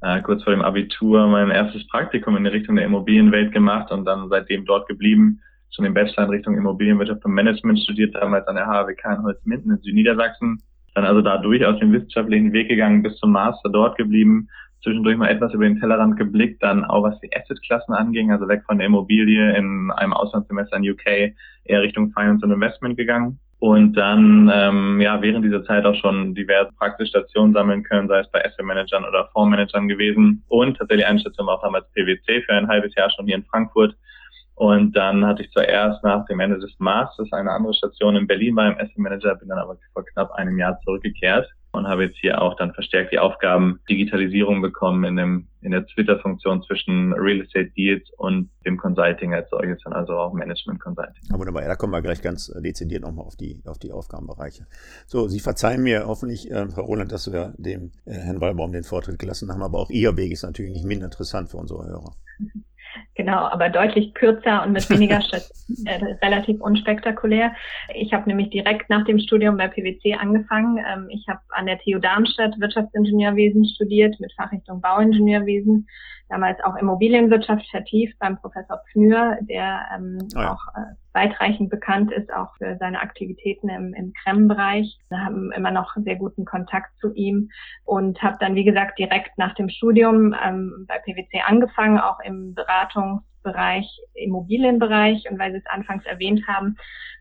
äh, 0.00 0.20
kurz 0.22 0.42
vor 0.42 0.52
dem 0.52 0.62
Abitur 0.62 1.28
mein 1.28 1.52
erstes 1.52 1.86
Praktikum 1.86 2.36
in 2.36 2.42
die 2.42 2.50
Richtung 2.50 2.74
der 2.74 2.84
Immobilienwelt 2.84 3.52
gemacht 3.52 3.92
und 3.92 4.04
dann 4.04 4.28
seitdem 4.28 4.64
dort 4.64 4.88
geblieben. 4.88 5.38
Schon 5.70 5.84
den 5.84 5.94
Bachelor 5.94 6.24
in 6.24 6.30
Richtung 6.30 6.56
Immobilienwirtschaft 6.56 7.24
und 7.24 7.34
Management 7.34 7.78
studiert, 7.78 8.16
damals 8.16 8.48
an 8.48 8.56
der 8.56 8.66
HWK 8.66 9.18
in 9.18 9.22
Holzminden 9.22 9.70
in 9.70 9.78
Südniedersachsen. 9.78 10.60
Dann 10.96 11.04
also 11.04 11.22
da 11.22 11.38
durchaus 11.38 11.78
den 11.78 11.92
wissenschaftlichen 11.92 12.52
Weg 12.52 12.66
gegangen, 12.68 13.04
bis 13.04 13.16
zum 13.18 13.30
Master 13.30 13.68
dort 13.70 13.96
geblieben. 13.96 14.48
Zwischendurch 14.82 15.18
mal 15.18 15.28
etwas 15.28 15.54
über 15.54 15.68
den 15.68 15.78
Tellerrand 15.78 16.16
geblickt, 16.16 16.64
dann 16.64 16.84
auch 16.84 17.04
was 17.04 17.20
die 17.20 17.30
Assetklassen 17.32 17.94
anging, 17.94 18.32
also 18.32 18.48
weg 18.48 18.62
von 18.66 18.78
der 18.78 18.88
Immobilie 18.88 19.56
in 19.56 19.92
einem 19.92 20.14
Auslandssemester 20.14 20.78
in 20.78 20.90
UK 20.90 21.36
eher 21.62 21.82
Richtung 21.82 22.10
Finance 22.10 22.44
und 22.44 22.50
Investment 22.50 22.96
gegangen 22.96 23.38
und 23.60 23.94
dann 23.94 24.50
ähm, 24.54 25.00
ja 25.00 25.20
während 25.20 25.44
dieser 25.44 25.64
Zeit 25.64 25.84
auch 25.84 25.94
schon 25.96 26.34
diverse 26.34 26.70
Praxisstationen 26.78 27.52
sammeln 27.52 27.82
können, 27.82 28.08
sei 28.08 28.20
es 28.20 28.30
bei 28.30 28.44
Asset 28.44 28.64
Managern 28.64 29.04
oder 29.04 29.28
Fondsmanagern 29.32 29.88
gewesen 29.88 30.44
und 30.48 30.76
tatsächlich 30.76 31.06
eine 31.06 31.18
Station 31.18 31.46
war 31.46 31.56
auch 31.56 31.62
damals 31.62 31.86
PwC 31.92 32.42
für 32.42 32.52
ein 32.52 32.68
halbes 32.68 32.94
Jahr 32.94 33.10
schon 33.10 33.26
hier 33.26 33.36
in 33.36 33.44
Frankfurt. 33.44 33.96
Und 34.54 34.96
dann 34.96 35.24
hatte 35.24 35.42
ich 35.42 35.50
zuerst 35.52 36.02
nach 36.02 36.26
dem 36.26 36.40
Ende 36.40 36.58
des 36.58 36.74
Masters 36.78 37.32
eine 37.32 37.52
andere 37.52 37.74
Station 37.74 38.16
in 38.16 38.26
Berlin 38.26 38.56
beim 38.56 38.74
Asset 38.74 38.98
Manager, 38.98 39.36
bin 39.36 39.48
dann 39.48 39.58
aber 39.58 39.76
vor 39.92 40.04
knapp 40.04 40.32
einem 40.32 40.58
Jahr 40.58 40.80
zurückgekehrt 40.80 41.48
und 41.78 41.88
habe 41.88 42.04
jetzt 42.04 42.18
hier 42.18 42.42
auch 42.42 42.56
dann 42.56 42.74
verstärkt 42.74 43.12
die 43.12 43.18
Aufgaben 43.18 43.80
Digitalisierung 43.88 44.60
bekommen 44.60 45.04
in 45.04 45.16
dem 45.16 45.46
in 45.60 45.72
der 45.72 45.86
Twitter-Funktion 45.86 46.62
zwischen 46.62 47.12
Real 47.14 47.40
Estate 47.40 47.70
Deals 47.76 48.08
und 48.16 48.48
dem 48.64 48.76
Consulting 48.76 49.34
als 49.34 49.50
solches, 49.50 49.78
dann 49.82 49.92
also 49.92 50.12
auch 50.12 50.32
Management 50.32 50.80
Consulting. 50.80 51.22
Ja, 51.28 51.38
wunderbar, 51.38 51.62
ja, 51.62 51.68
da 51.68 51.74
kommen 51.74 51.92
wir 51.92 52.02
gleich 52.02 52.22
ganz 52.22 52.52
dezidiert 52.62 53.02
nochmal 53.02 53.26
auf 53.26 53.36
die, 53.36 53.60
auf 53.66 53.78
die 53.78 53.90
Aufgabenbereiche. 53.90 54.66
So, 55.06 55.26
Sie 55.26 55.40
verzeihen 55.40 55.82
mir 55.82 56.06
hoffentlich, 56.06 56.50
äh, 56.50 56.68
Frau 56.68 56.82
Roland, 56.82 57.10
dass 57.10 57.32
wir 57.32 57.54
dem 57.58 57.90
äh, 58.04 58.12
Herrn 58.12 58.40
Wallbaum 58.40 58.72
den 58.72 58.84
Vortritt 58.84 59.18
gelassen 59.18 59.50
haben, 59.50 59.62
aber 59.62 59.78
auch 59.78 59.90
Ihr 59.90 60.16
Weg 60.16 60.30
ist 60.30 60.44
natürlich 60.44 60.72
nicht 60.72 60.84
minder 60.84 61.06
interessant 61.06 61.50
für 61.50 61.56
unsere 61.56 61.86
Hörer. 61.86 62.14
Genau, 63.14 63.38
aber 63.38 63.68
deutlich 63.68 64.14
kürzer 64.14 64.62
und 64.62 64.72
mit 64.72 64.88
weniger 64.90 65.18
äh, 65.84 66.04
relativ 66.22 66.60
unspektakulär. 66.60 67.52
Ich 67.94 68.12
habe 68.12 68.28
nämlich 68.28 68.50
direkt 68.50 68.88
nach 68.90 69.04
dem 69.04 69.18
Studium 69.18 69.56
bei 69.56 69.68
PwC 69.68 70.14
angefangen. 70.14 70.78
Ähm, 70.78 71.08
ich 71.10 71.26
habe 71.28 71.40
an 71.50 71.66
der 71.66 71.78
TU 71.78 71.98
Darmstadt 71.98 72.58
Wirtschaftsingenieurwesen 72.58 73.64
studiert 73.66 74.18
mit 74.20 74.32
Fachrichtung 74.34 74.80
Bauingenieurwesen 74.80 75.86
damals 76.28 76.58
auch 76.64 76.76
Immobilienwirtschaft 76.76 77.68
vertieft 77.70 78.18
beim 78.18 78.38
Professor 78.38 78.80
Pfnür, 78.90 79.38
der 79.42 79.80
ähm, 79.94 80.18
oh 80.36 80.40
ja. 80.40 80.52
auch 80.52 80.62
äh, 80.76 80.94
weitreichend 81.14 81.70
bekannt 81.70 82.12
ist, 82.12 82.32
auch 82.32 82.54
für 82.56 82.76
seine 82.78 83.00
Aktivitäten 83.00 83.68
im, 83.68 83.94
im 83.94 84.12
Krem-Bereich. 84.12 84.98
Wir 85.08 85.24
haben 85.24 85.52
immer 85.52 85.70
noch 85.70 85.94
sehr 85.96 86.16
guten 86.16 86.44
Kontakt 86.44 86.96
zu 87.00 87.12
ihm 87.14 87.50
und 87.84 88.22
habe 88.22 88.36
dann, 88.40 88.54
wie 88.54 88.64
gesagt, 88.64 88.98
direkt 88.98 89.36
nach 89.38 89.54
dem 89.54 89.68
Studium 89.68 90.34
ähm, 90.44 90.84
bei 90.86 90.98
PwC 90.98 91.42
angefangen, 91.46 91.98
auch 91.98 92.20
im 92.20 92.54
Beratungs- 92.54 93.22
Bereich 93.42 93.86
Immobilienbereich 94.14 95.24
und 95.30 95.38
weil 95.38 95.52
Sie 95.52 95.58
es 95.58 95.66
anfangs 95.66 96.04
erwähnt 96.06 96.46
haben, 96.46 96.76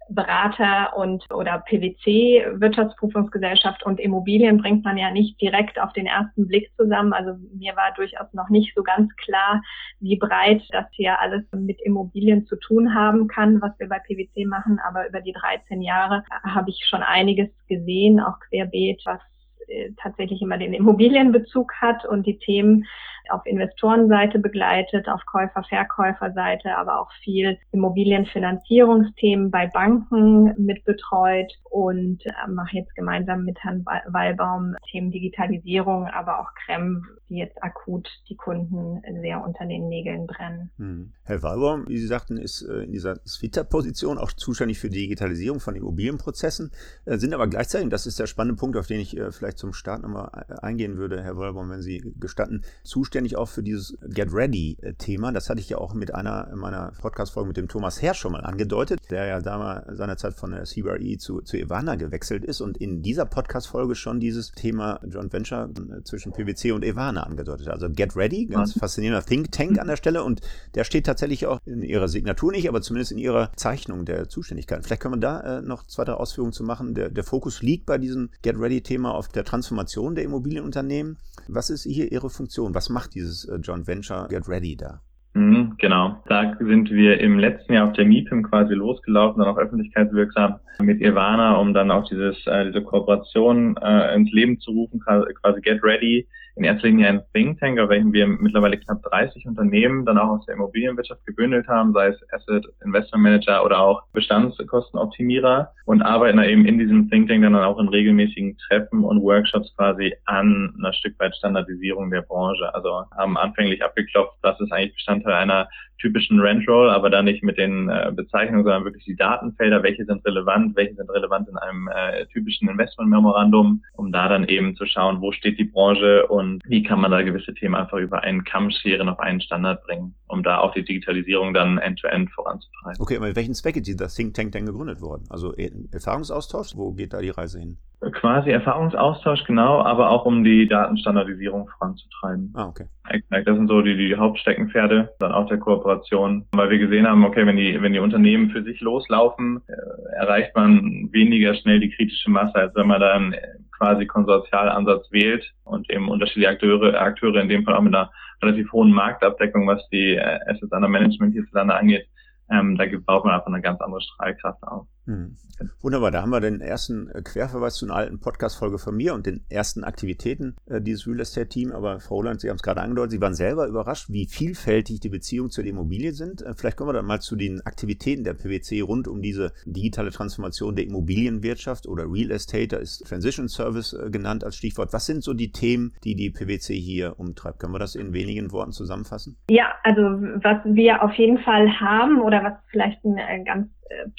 Berater 0.10 0.96
und 0.96 1.30
oder 1.34 1.60
PwC 1.60 2.46
Wirtschaftsprüfungsgesellschaft 2.56 3.84
und 3.84 4.00
Immobilien 4.00 4.58
bringt 4.58 4.86
man 4.86 4.98
ja 4.98 5.12
nicht 5.12 5.40
direkt 5.42 5.80
auf 5.80 5.92
den 5.94 6.06
ersten 6.06 6.48
Blick 6.48 6.72
zusammen. 6.78 7.14
Also 7.14 7.34
mir 7.54 7.76
war 7.76 7.94
durchaus 7.96 8.32
noch 8.34 8.50
nicht 8.50 8.74
so 8.76 8.84
ganz 8.84 9.14
klar, 9.18 9.62
wie 10.00 10.18
breit 10.18 10.64
das 10.72 10.86
hier 10.92 11.20
alles 11.20 11.44
mit 11.52 11.82
Immobilien 11.82 12.46
zu 12.46 12.56
tun 12.56 12.94
haben 12.94 13.28
kann, 13.28 13.62
was 13.62 13.78
wir 13.80 13.90
bei 13.90 14.00
PwC 14.00 14.46
machen. 14.46 14.80
Aber 14.88 15.08
über 15.08 15.22
die 15.22 15.34
13 15.34 15.82
Jahre 15.82 16.24
habe 16.44 16.70
ich 16.70 16.86
schon 16.88 17.04
einiges 17.04 17.50
gesehen, 17.68 18.20
auch 18.20 18.40
querbeet, 18.50 19.02
was 19.06 19.20
äh, 19.68 19.92
tatsächlich 20.02 20.42
immer 20.42 20.58
den 20.58 20.74
Immobilienbezug 20.74 21.74
hat 21.82 22.06
und 22.06 22.26
die 22.26 22.40
Themen 22.40 22.86
auf 23.32 23.46
Investorenseite 23.46 24.40
begleitet, 24.40 25.08
auf 25.08 25.22
Käufer-Verkäuferseite, 25.26 26.78
aber 26.78 27.00
auch 27.00 27.12
viel 27.24 27.58
Immobilienfinanzierungsthemen 27.72 29.52
bei 29.52 29.68
Banken 29.68 30.54
mitbetreut 30.58 31.52
und 31.64 32.26
äh, 32.26 32.32
mache 32.50 32.78
jetzt 32.78 32.96
gemeinsam 32.96 33.44
mit 33.44 33.58
Herrn 33.64 33.86
Wallbaum 33.86 34.76
Themen 34.90 35.12
Digitalisierung, 35.12 36.08
aber 36.08 36.40
auch 36.40 36.54
Krem, 36.66 37.06
die 37.30 37.38
jetzt 37.38 37.62
akut 37.62 38.08
die 38.30 38.36
Kunden 38.36 39.02
sehr 39.22 39.44
unter 39.44 39.66
den 39.66 39.90
Nägeln 39.90 40.28
brennen. 40.28 40.72
Hm. 40.78 41.12
Herr 41.24 41.44
Wallbaum, 41.44 41.88
wie 41.88 41.98
Sie 41.98 42.08
sagten, 42.08 42.38
ist 42.38 42.62
äh, 42.62 42.84
in 42.84 42.92
dieser 42.92 43.24
Twitter-Position 43.24 44.18
auch 44.18 44.32
zuständig 44.32 44.80
für 44.80 44.90
Digitalisierung 44.90 45.60
von 45.60 45.76
Immobilienprozessen, 45.76 46.72
äh, 47.06 47.18
sind 47.18 47.34
aber 47.34 47.48
gleichzeitig, 47.48 47.90
das 47.90 48.06
ist 48.06 48.20
der 48.20 48.28
spannende 48.28 48.60
Punkt, 48.60 48.78
auf 48.78 48.88
den 48.88 49.00
ich 49.00 49.18
vielleicht 49.32 49.58
zum 49.58 49.74
Start 49.74 50.02
nochmal 50.02 50.46
eingehen 50.62 50.98
würde, 50.98 51.24
Herr 51.24 51.38
Wallbaum, 51.38 51.70
wenn 51.70 51.82
Sie 51.82 52.14
gestatten, 52.20 52.64
zuständig 52.84 53.17
zuständig 53.18 53.36
auch 53.36 53.50
für 53.50 53.64
dieses 53.64 53.98
Get 54.10 54.32
Ready-Thema. 54.32 55.32
Das 55.32 55.50
hatte 55.50 55.60
ich 55.60 55.70
ja 55.70 55.80
auch 55.80 55.96
mit 55.96 56.14
einer 56.14 56.56
meiner 56.56 56.92
Podcast-Folgen 57.02 57.48
mit 57.48 57.58
dem 57.58 57.68
Thomas 57.68 58.00
Herr 58.00 58.14
schon 58.14 58.32
mal 58.32 58.42
angedeutet, 58.42 59.00
der 59.10 59.26
ja 59.26 59.42
damals 59.42 59.98
seinerzeit 59.98 60.36
von 60.36 60.52
der 60.52 60.66
CBRE 60.66 61.18
zu, 61.18 61.42
zu 61.42 61.58
Ivana 61.58 61.96
gewechselt 61.96 62.46
ist 62.46 62.62
und 62.62 62.78
in 62.78 63.02
dieser 63.02 63.26
Podcast-Folge 63.26 63.96
schon 63.96 64.20
dieses 64.20 64.52
Thema 64.52 65.00
Joint 65.08 65.34
Venture 65.34 65.70
zwischen 66.04 66.32
PwC 66.32 66.74
und 66.74 66.86
Ivana 66.86 67.24
angedeutet 67.24 67.66
hat. 67.66 67.74
Also 67.74 67.90
Get 67.90 68.16
Ready, 68.16 68.46
ganz 68.46 68.76
mhm. 68.76 68.82
faszinierender 68.82 69.26
Think 69.26 69.52
Tank 69.52 69.80
an 69.80 69.88
der 69.88 69.96
Stelle 69.96 70.24
und 70.24 70.42
der 70.76 70.84
steht 70.84 71.08
tatsächlich 71.08 71.48
auch 71.48 71.60
in 71.66 71.82
ihrer 71.82 72.08
Signatur 72.08 72.52
nicht, 72.52 72.70
aber 72.70 72.84
zumindest 72.84 73.12
in 73.12 73.18
ihrer 73.18 73.52
Zeichnung 73.56 74.06
der 74.06 74.30
Zuständigkeit. 74.30 74.86
Vielleicht 74.86 75.02
können 75.02 75.16
wir 75.16 75.20
da 75.20 75.58
äh, 75.58 75.62
noch 75.64 75.88
zwei, 75.88 76.04
drei 76.04 76.14
Ausführungen 76.14 76.54
zu 76.54 76.64
machen. 76.64 76.94
Der, 76.94 77.10
der 77.10 77.24
Fokus 77.24 77.64
liegt 77.64 77.88
bei 77.88 77.98
diesem 77.98 78.30
Get 78.44 78.60
Ready-Thema 78.60 79.12
auf 79.16 79.28
der 79.30 79.44
Transformation 79.44 80.14
der 80.14 80.24
Immobilienunternehmen. 80.24 81.18
Was 81.48 81.70
ist 81.70 81.84
hier 81.84 82.12
Ihre 82.12 82.30
Funktion? 82.30 82.76
Was 82.76 82.90
macht 82.90 83.07
macht 83.08 83.16
dieses 83.16 83.46
äh, 83.46 83.56
Joint 83.58 83.88
Venture 83.88 84.28
Get 84.30 84.48
Ready 84.48 84.76
da? 84.76 85.02
Mhm, 85.34 85.76
genau. 85.78 86.22
Da 86.28 86.56
sind 86.60 86.90
wir 86.90 87.20
im 87.20 87.40
letzten 87.40 87.74
Jahr 87.74 87.88
auf 87.88 87.94
der 87.94 88.06
MIPIM 88.06 88.44
quasi 88.44 88.74
losgelaufen, 88.74 89.40
dann 89.40 89.54
auch 89.54 89.58
öffentlichkeitswirksam 89.58 90.60
mit 90.80 91.00
Ivana, 91.02 91.58
um 91.58 91.74
dann 91.74 91.92
auch 91.92 92.08
dieses, 92.08 92.36
äh, 92.48 92.66
diese 92.66 92.82
Kooperation 92.82 93.78
äh, 93.78 94.16
ins 94.16 94.32
Leben 94.32 94.60
zu 94.60 94.72
rufen, 94.72 95.00
quasi 95.00 95.62
Get 95.62 95.84
Ready, 95.84 96.28
in 96.58 96.64
erster 96.64 96.88
Linie 96.88 97.08
ein 97.08 97.22
Think 97.34 97.60
Tank, 97.60 97.80
auf 97.80 97.90
welchem 97.90 98.12
wir 98.14 98.28
mittlerweile 98.28 98.78
knapp 98.78 99.04
30 99.04 99.46
Unternehmen 99.46 100.06
dann 100.06 100.18
auch 100.18 100.40
aus 100.40 100.46
der 100.46 100.56
Immobilienwirtschaft 100.56 101.26
gebündelt 101.26 101.68
haben, 101.68 101.94
sei 101.94 102.08
es 102.08 102.34
Asset 102.34 102.66
Investment 102.84 103.24
Manager 103.24 103.64
oder 103.64 103.80
auch 103.80 104.04
Bestandskostenoptimierer 104.14 105.72
und 105.86 106.02
arbeiten 106.02 106.38
da 106.38 106.46
eben 106.46 106.66
in 106.66 106.80
diesem 106.80 107.10
Think 107.10 107.30
Tank 107.30 107.44
dann 107.44 107.56
auch 107.56 107.80
in 107.80 107.88
regelmäßigen 107.90 108.58
Treffen 108.68 109.04
und 109.04 109.22
Workshops 109.22 109.72
quasi 109.76 110.16
an 110.26 110.74
einer 110.80 110.94
Stück 110.94 111.20
weit 111.20 111.36
Standardisierung 111.36 112.10
der 112.10 112.24
Branche. 112.24 112.74
Also 112.74 113.04
haben 113.16 113.38
anfänglich 113.38 113.84
abgeklopft, 113.84 114.38
was 114.42 114.60
ist 114.60 114.72
eigentlich 114.72 114.96
Bestandteil 114.96 115.34
einer 115.34 115.70
typischen 116.00 116.39
Rent-Roll, 116.39 116.89
aber 116.89 117.10
da 117.10 117.22
nicht 117.22 117.44
mit 117.44 117.58
den 117.58 117.89
äh, 117.89 118.12
Bezeichnungen, 118.16 118.63
sondern 118.63 118.84
wirklich 118.84 119.06
die 119.06 119.16
Datenfelder, 119.16 119.84
welche 119.84 120.06
sind 120.06 120.24
relevant, 120.25 120.75
welche 120.75 120.96
sind 120.96 121.10
relevant 121.10 121.48
in 121.50 121.58
einem 121.58 121.88
äh, 121.88 122.25
typischen 122.27 122.70
Investment-Memorandum, 122.70 123.84
um 123.94 124.12
da 124.12 124.27
dann 124.27 124.46
eben 124.46 124.75
zu 124.75 124.86
schauen, 124.86 125.22
wo 125.22 125.32
steht 125.32 125.58
die 125.60 125.66
Branche 125.66 126.27
und 126.27 126.62
wie 126.66 126.84
kann 126.84 127.01
man 127.01 127.12
da 127.12 127.22
gewisse 127.22 127.54
Themen 127.54 127.75
einfach 127.75 127.98
über 127.98 128.22
einen 128.22 128.44
Kamm 128.44 128.72
scheren, 128.72 129.10
auf 129.10 129.20
einen 129.20 129.42
Standard 129.42 129.84
bringen, 129.86 130.13
um 130.27 130.44
da 130.44 130.60
auch 130.60 130.74
die 130.74 130.84
Digitalisierung 130.84 131.54
dann 131.54 131.77
end-to-end 131.77 132.30
-end 132.30 132.34
voranzutreiben. 132.34 133.01
Okay, 133.01 133.18
aber 133.18 133.27
mit 133.27 133.36
welchen 133.36 133.54
Zweck 133.54 133.75
ist 133.77 134.00
das 134.00 134.16
Think 134.16 134.34
Tank 134.34 134.51
denn 134.51 134.66
gegründet 134.66 135.01
worden? 135.01 135.24
Also 135.30 135.56
äh, 135.56 135.72
Erfahrungsaustausch, 135.92 136.75
wo 136.75 136.94
geht 136.94 137.13
da 137.13 137.22
die 137.22 137.30
Reise 137.30 137.60
hin? 137.60 137.77
Quasi 138.00 138.51
Erfahrungsaustausch, 138.51 139.44
genau, 139.46 139.82
aber 139.82 140.12
auch 140.12 140.25
um 140.25 140.44
die 140.44 140.68
Datenstandardisierung 140.68 141.68
voranzutreiben. 141.68 142.54
Ah, 142.56 142.68
okay. 142.68 142.86
Das 143.30 143.44
sind 143.46 143.68
so 143.68 143.82
die, 143.82 143.98
die 143.98 144.16
Hauptsteckenpferde, 144.16 145.16
dann 145.20 145.32
auch 145.32 145.48
der 145.48 145.58
Kooperation, 145.58 146.46
weil 146.51 146.70
wir 146.70 146.77
gesehen 146.77 147.08
haben, 147.08 147.25
okay, 147.25 147.48
wenn 147.48 147.58
die, 147.58 147.82
wenn 147.82 147.94
die 147.94 148.00
Unternehmen 148.00 148.51
für 148.51 148.62
sich 148.62 148.82
loslaufen, 148.82 149.62
äh, 149.68 150.16
erreicht 150.16 150.56
man 150.56 151.10
weniger 151.12 151.56
schnell 151.56 151.80
die 151.80 151.89
kritische 151.89 152.30
Masse, 152.30 152.56
als 152.56 152.75
wenn 152.75 152.86
man 152.86 153.01
dann 153.01 153.36
quasi 153.77 154.06
Konsortialansatz 154.06 155.12
wählt 155.12 155.51
und 155.63 155.89
eben 155.89 156.10
unterschiedliche 156.10 156.50
Akteure, 156.50 157.00
Akteure 157.01 157.42
in 157.42 157.50
dem 157.50 157.63
Fall 157.63 157.75
auch 157.75 157.82
mit 157.82 157.96
einer 157.96 158.12
relativ 158.44 158.72
hohen 158.72 158.92
Marktabdeckung, 158.92 159.66
was 159.68 159.88
die 159.89 160.16
äh, 160.16 160.39
Assets 160.48 160.72
under 160.72 160.88
Management 160.88 161.34
hierzulande 161.34 161.74
angeht, 161.74 162.08
ähm, 162.51 162.77
da 162.77 162.86
baut 163.06 163.25
man 163.25 163.34
einfach 163.34 163.48
eine 163.48 163.62
ganz 163.62 163.82
andere 163.82 164.01
Strahlkraft 164.01 164.62
auf. 164.63 164.88
Hm. 165.08 165.38
Wunderbar, 165.82 166.12
da 166.12 166.22
haben 166.22 166.30
wir 166.30 166.42
den 166.42 166.62
ersten 166.62 167.10
äh, 167.10 167.22
Querverweis 167.24 167.76
zu 167.76 167.86
einer 167.86 167.96
alten 167.96 168.20
Podcast-Folge 168.20 168.78
von 168.78 168.96
mir 168.96 169.16
und 169.16 169.26
den 169.26 169.42
ersten 169.50 169.84
Aktivitäten 169.84 170.56
äh, 170.68 170.82
dieses 170.82 171.08
Real 171.08 171.22
Estate-Team. 171.22 171.72
Aber 171.72 172.00
Frau 172.00 172.18
Holland, 172.18 172.42
Sie 172.42 172.50
haben 172.50 172.58
es 172.58 172.62
gerade 172.62 172.82
angedeutet, 172.82 173.12
Sie 173.12 173.22
waren 173.22 173.34
selber 173.34 173.68
überrascht, 173.68 174.10
wie 174.10 174.28
vielfältig 174.28 175.00
die 175.00 175.10
Beziehungen 175.10 175.50
zur 175.50 175.64
Immobilie 175.64 176.12
sind. 176.12 176.42
Äh, 176.42 176.54
vielleicht 176.56 176.78
kommen 176.78 176.90
wir 176.90 176.94
dann 176.94 177.06
mal 177.06 177.22
zu 177.22 177.38
den 177.38 177.66
Aktivitäten 177.66 178.26
der 178.26 178.34
PwC 178.34 178.82
rund 178.82 179.08
um 179.08 179.22
diese 179.22 179.54
digitale 179.66 180.12
Transformation 180.12 180.76
der 180.76 180.86
Immobilienwirtschaft 180.86 181.88
oder 181.88 182.04
Real 182.04 182.30
Estate. 182.32 182.68
Da 182.68 182.78
ist 182.78 183.08
Transition 183.08 183.48
Service 183.48 183.98
genannt 184.12 184.44
als 184.44 184.58
Stichwort. 184.58 184.92
Was 184.92 185.06
sind 185.06 185.24
so 185.24 185.34
die 185.34 185.52
Themen, 185.52 185.94
die 186.04 186.16
die 186.16 186.30
PwC 186.30 186.76
hier 186.76 187.18
umtreibt? 187.18 187.60
Können 187.60 187.74
wir 187.74 187.80
das 187.80 187.96
in 187.96 188.14
wenigen 188.14 188.52
Worten 188.52 188.74
zusammenfassen? 188.74 189.38
Ja, 189.50 189.74
also 189.84 190.02
was 190.02 190.58
wir 190.66 191.02
auf 191.02 191.14
jeden 191.14 191.40
Fall 191.40 191.68
haben 191.80 192.22
oder 192.22 192.44
was 192.44 192.54
vielleicht 192.70 193.04
ein 193.06 193.46
ganz 193.46 193.70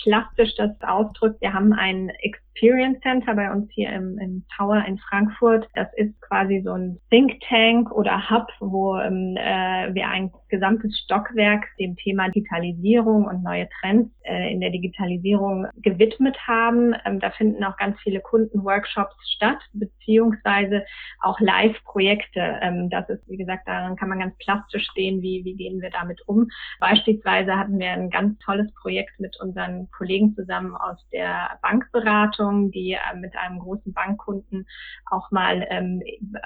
plastisch 0.03 0.55
das 0.57 0.71
ausdrückt. 0.83 1.41
Wir 1.41 1.53
haben 1.53 1.73
ein 1.73 2.11
Experience 2.21 3.01
Center 3.01 3.35
bei 3.35 3.51
uns 3.51 3.71
hier 3.73 3.93
im, 3.93 4.19
im 4.19 4.45
Tower 4.57 4.85
in 4.87 4.99
Frankfurt. 4.99 5.69
Das 5.75 5.89
ist 5.97 6.21
quasi 6.21 6.63
so 6.65 6.73
ein 6.73 6.99
Think 7.11 7.41
Tank 7.49 7.91
oder 7.93 8.31
Hub, 8.31 8.49
wo 8.61 8.97
ähm, 8.97 9.37
äh, 9.37 9.95
wir 9.95 10.09
ein 10.09 10.33
gesamtes 10.49 10.99
Stockwerk 10.99 11.67
dem 11.79 11.97
Thema 11.97 12.29
Digitalisierung 12.29 13.27
und 13.27 13.43
neue 13.43 13.69
Trends 13.81 14.11
äh, 14.39 14.53
in 14.53 14.61
der 14.61 14.71
Digitalisierung 14.71 15.67
gewidmet 15.77 16.37
haben. 16.47 16.95
Ähm, 17.05 17.21
da 17.21 17.31
finden 17.31 17.65
auch 17.65 17.77
ganz 17.77 17.99
viele 18.01 18.21
Kundenworkshops 18.21 19.15
statt, 19.35 19.59
beziehungsweise 19.73 20.85
auch 21.21 21.39
Live-Projekte. 21.41 22.59
Ähm, 22.63 22.91
das 22.91 23.09
ist, 23.09 23.29
wie 23.29 23.37
gesagt, 23.37 23.67
daran 23.67 23.97
kann 23.97 24.09
man 24.09 24.21
ganz 24.21 24.37
plastisch 24.39 24.87
sehen, 24.95 25.23
wie, 25.23 25.45
wie 25.45 25.55
gehen 25.55 25.81
wir 25.81 25.91
damit 25.91 26.21
um. 26.27 26.49
Beispielsweise 26.81 27.57
hatten 27.57 27.79
wir 27.79 27.91
ein 27.91 28.11
ganz 28.11 28.39
tolles 28.39 28.73
Projekt 28.75 29.19
mit 29.21 29.39
unseren 29.41 29.89
Kollegen 29.91 30.35
zusammen 30.35 30.75
aus 30.75 30.99
der 31.13 31.59
Bankberatung 31.63 31.99
Beratung, 32.29 32.71
die 32.71 32.93
äh, 32.93 33.17
mit 33.17 33.37
einem 33.37 33.59
großen 33.59 33.93
Bankkunden 33.93 34.67
auch 35.11 35.31
mal 35.31 35.67
ähm, 35.71 36.03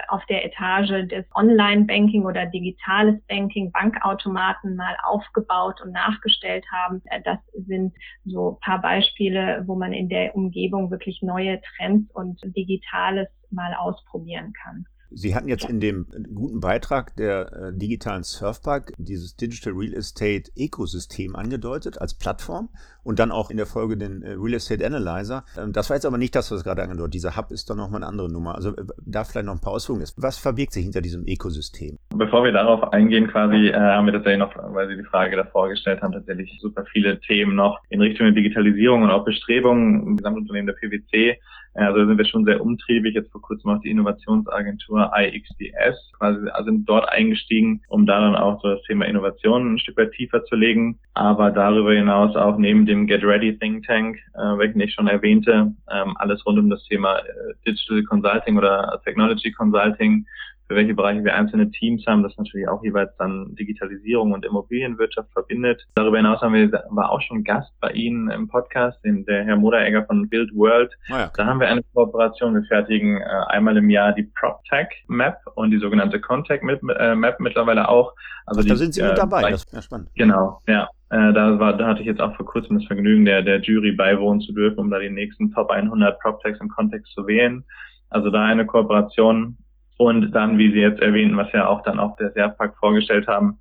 auf 0.09 0.25
der 0.27 0.45
Etage 0.45 1.09
des 1.09 1.25
Online-Banking 1.35 2.25
oder 2.25 2.47
digitales 2.47 3.21
Banking, 3.29 3.71
Bankautomaten 3.73 4.77
mal 4.77 4.97
aufgebaut 5.05 5.81
und 5.83 5.93
nachgestellt 5.93 6.65
haben. 6.73 7.03
Äh, 7.07 7.23
das 7.23 7.39
sind 7.67 7.82
so 8.25 8.59
paar 8.61 8.81
Beispiele, 8.81 9.65
wo 9.67 9.75
man 9.75 9.93
in 9.93 10.09
der 10.09 10.35
Umgebung 10.37 10.91
wirklich 10.91 11.23
neue 11.23 11.61
Trends 11.61 12.11
und 12.15 12.41
Digitales 12.57 13.29
mal 13.51 13.75
ausprobieren 13.75 14.53
kann. 14.53 14.87
Sie 15.15 15.35
hatten 15.35 15.49
jetzt 15.49 15.69
in 15.69 15.81
dem 15.81 16.07
guten 16.35 16.61
Beitrag 16.61 17.15
der 17.17 17.53
äh, 17.53 17.73
digitalen 17.73 18.23
Surfpark 18.23 18.93
dieses 18.99 19.37
Digital 19.37 19.75
Real 19.75 19.93
Estate 19.95 20.51
Ökosystem 20.57 21.37
angedeutet 21.37 22.01
als 22.01 22.15
Plattform 22.15 22.69
und 23.05 23.19
dann 23.19 23.31
auch 23.31 23.51
in 23.51 23.57
der 23.57 23.67
Folge 23.67 23.97
den 23.97 24.23
äh, 24.23 24.33
Real 24.33 24.55
Estate 24.55 24.85
Analyzer. 24.85 25.45
Ähm, 25.59 25.73
das 25.73 25.91
war 25.91 25.97
jetzt 25.97 26.07
aber 26.07 26.19
nicht 26.19 26.35
das, 26.35 26.51
was 26.51 26.65
gerade 26.65 26.83
angedeutet. 26.83 27.15
Dieser 27.15 27.37
Hub 27.37 27.51
ist 27.51 27.69
dann 27.69 27.77
nochmal 27.77 28.03
eine 28.03 28.09
andere 28.09 28.31
Nummer. 28.31 28.55
Also 28.55 28.71
äh, 28.71 28.85
da 29.05 29.25
vielleicht 29.25 29.47
noch 29.47 29.55
ein 29.55 29.61
paar 29.61 29.73
Ausführungen. 29.73 30.07
Was 30.17 30.39
verbirgt 30.39 30.73
sich 30.73 30.85
hinter 30.85 31.01
diesem 31.01 31.25
Ökosystem? 31.27 31.99
Bevor 32.15 32.45
wir 32.45 32.53
darauf 32.53 32.93
eingehen, 32.93 33.29
quasi 33.29 33.69
äh, 33.69 33.75
haben 33.75 34.07
wir 34.07 34.13
tatsächlich 34.13 34.41
noch, 34.41 34.55
weil 34.75 34.89
Sie 34.89 34.97
die 34.97 35.05
Frage 35.05 35.37
davor 35.37 35.69
gestellt 35.69 36.03
haben, 36.03 36.13
tatsächlich 36.13 36.59
super 36.61 36.85
viele 36.93 37.21
Themen 37.21 37.55
noch 37.55 37.81
in 37.89 38.01
Richtung 38.01 38.27
der 38.27 38.35
Digitalisierung 38.35 39.03
und 39.03 39.11
auch 39.11 39.25
Bestrebungen 39.25 40.07
im 40.07 40.17
Gesamtunternehmen 40.17 40.67
der 40.67 40.75
PwC 40.75 41.39
also 41.75 42.07
sind 42.07 42.19
wir 42.19 42.25
schon 42.27 42.45
sehr 42.45 42.61
umtriebig. 42.61 43.15
Jetzt 43.15 43.31
vor 43.33 43.41
kurzem 43.41 43.71
auch 43.71 43.81
die 43.81 43.91
Innovationsagentur 43.91 45.11
IXDS 45.17 46.13
quasi 46.19 46.47
sind 46.65 46.89
dort 46.89 47.09
eingestiegen, 47.09 47.83
um 47.89 48.07
da 48.07 48.21
dann 48.21 48.37
auch 48.37 48.61
so 48.61 48.75
das 48.75 48.83
Thema 48.83 49.07
Innovation 49.07 49.75
ein 49.75 49.79
Stück 49.79 49.97
weit 49.97 50.13
tiefer 50.13 50.45
zu 50.45 50.55
legen. 50.55 50.99
Aber 51.15 51.51
darüber 51.51 51.93
hinaus 51.93 52.37
auch 52.37 52.59
neben 52.59 52.85
dem 52.85 53.07
Get 53.07 53.25
Ready 53.25 53.59
Think 53.59 53.87
Tank, 53.87 54.19
äh, 54.35 54.59
welchen 54.59 54.81
ich 54.81 54.93
schon 54.93 55.09
erwähnte, 55.09 55.73
ähm, 55.91 56.17
alles 56.17 56.45
rund 56.45 56.59
um 56.59 56.69
das 56.69 56.85
Thema 56.85 57.19
äh, 57.19 57.23
Digital 57.67 58.03
Consulting 58.05 58.59
oder 58.59 59.01
Technology 59.05 59.51
Consulting 59.53 60.27
für 60.69 60.77
welche 60.77 60.95
Bereiche 60.95 61.25
wir 61.25 61.35
einzelne 61.35 61.71
Teams 61.71 62.05
haben, 62.07 62.23
das 62.23 62.37
natürlich 62.37 62.69
auch 62.69 62.83
jeweils 62.83 63.15
dann 63.19 63.55
Digitalisierung 63.55 64.33
und 64.33 64.45
Immobilienwirtschaft 64.45 65.33
verbindet. 65.33 65.87
Darüber 65.95 66.17
hinaus 66.17 66.41
haben 66.41 66.55
wir, 66.55 66.71
war 66.91 67.11
auch 67.11 67.21
schon 67.21 67.45
Gast 67.45 67.73
bei 67.81 67.91
Ihnen 67.91 68.31
im 68.31 68.49
Podcast, 68.49 69.03
den, 69.05 69.25
der 69.25 69.45
Herr 69.45 69.57
Moderegger 69.57 70.05
von 70.05 70.29
Build 70.29 70.55
World. 70.55 70.93
Oh 71.11 71.15
ja. 71.15 71.31
Da 71.37 71.47
haben 71.47 71.61
wir 71.61 71.69
eine 71.69 71.83
Kooperation. 71.95 72.55
Wir 72.55 72.65
fertigen 72.65 73.21
äh, 73.21 73.25
einmal 73.49 73.77
im 73.77 73.91
Jahr 73.91 74.13
die 74.13 74.25
PropTech 74.35 74.89
Map 75.09 75.37
und 75.55 75.71
die 75.71 75.79
sogenannte 75.79 76.21
Contact 76.21 76.65
äh, 76.65 77.15
Map 77.15 77.41
mittlerweile 77.41 77.89
auch. 77.89 78.15
Also 78.47 78.61
Ach, 78.61 78.65
die, 78.65 78.71
da 78.71 78.77
sind 78.77 78.95
Sie 78.95 79.03
mit 79.03 79.13
äh, 79.13 79.15
dabei. 79.15 79.51
das 79.51 79.65
ist 79.65 79.73
ja 79.73 79.83
spannend. 79.83 80.09
Genau, 80.15 80.61
ja. 80.67 80.89
Äh, 81.11 81.33
da, 81.35 81.59
war, 81.59 81.77
da 81.77 81.89
hatte 81.89 82.01
ich 82.01 82.07
jetzt 82.07 82.23
auch 82.23 82.35
vor 82.37 82.47
kurzem 82.47 82.79
das 82.79 82.87
Vergnügen, 82.87 83.27
der, 83.27 83.43
der 83.43 83.61
Jury 83.61 83.93
beiwohnen 83.93 84.41
zu 84.41 84.53
dürfen, 84.53 84.79
um 84.79 84.91
da 84.91 84.99
die 84.99 85.11
nächsten 85.11 85.53
Top 85.53 85.71
100 85.71 86.19
PropTechs 86.21 86.59
im 86.61 86.71
Kontext 86.71 87.13
zu 87.13 87.27
wählen. 87.27 87.65
Also 88.09 88.31
da 88.31 88.45
eine 88.45 88.67
Kooperation. 88.67 89.59
Und 90.03 90.33
dann, 90.33 90.59
wie 90.59 90.73
Sie 90.73 90.81
jetzt 90.81 91.01
erwähnten, 91.01 91.37
was 91.37 91.53
ja 91.53 91.69
auch 91.69 91.85
dann 91.85 92.01
auch 92.01 92.17
der 92.17 92.33
SERPAC 92.33 92.77
vorgestellt 92.77 93.29
haben, 93.29 93.59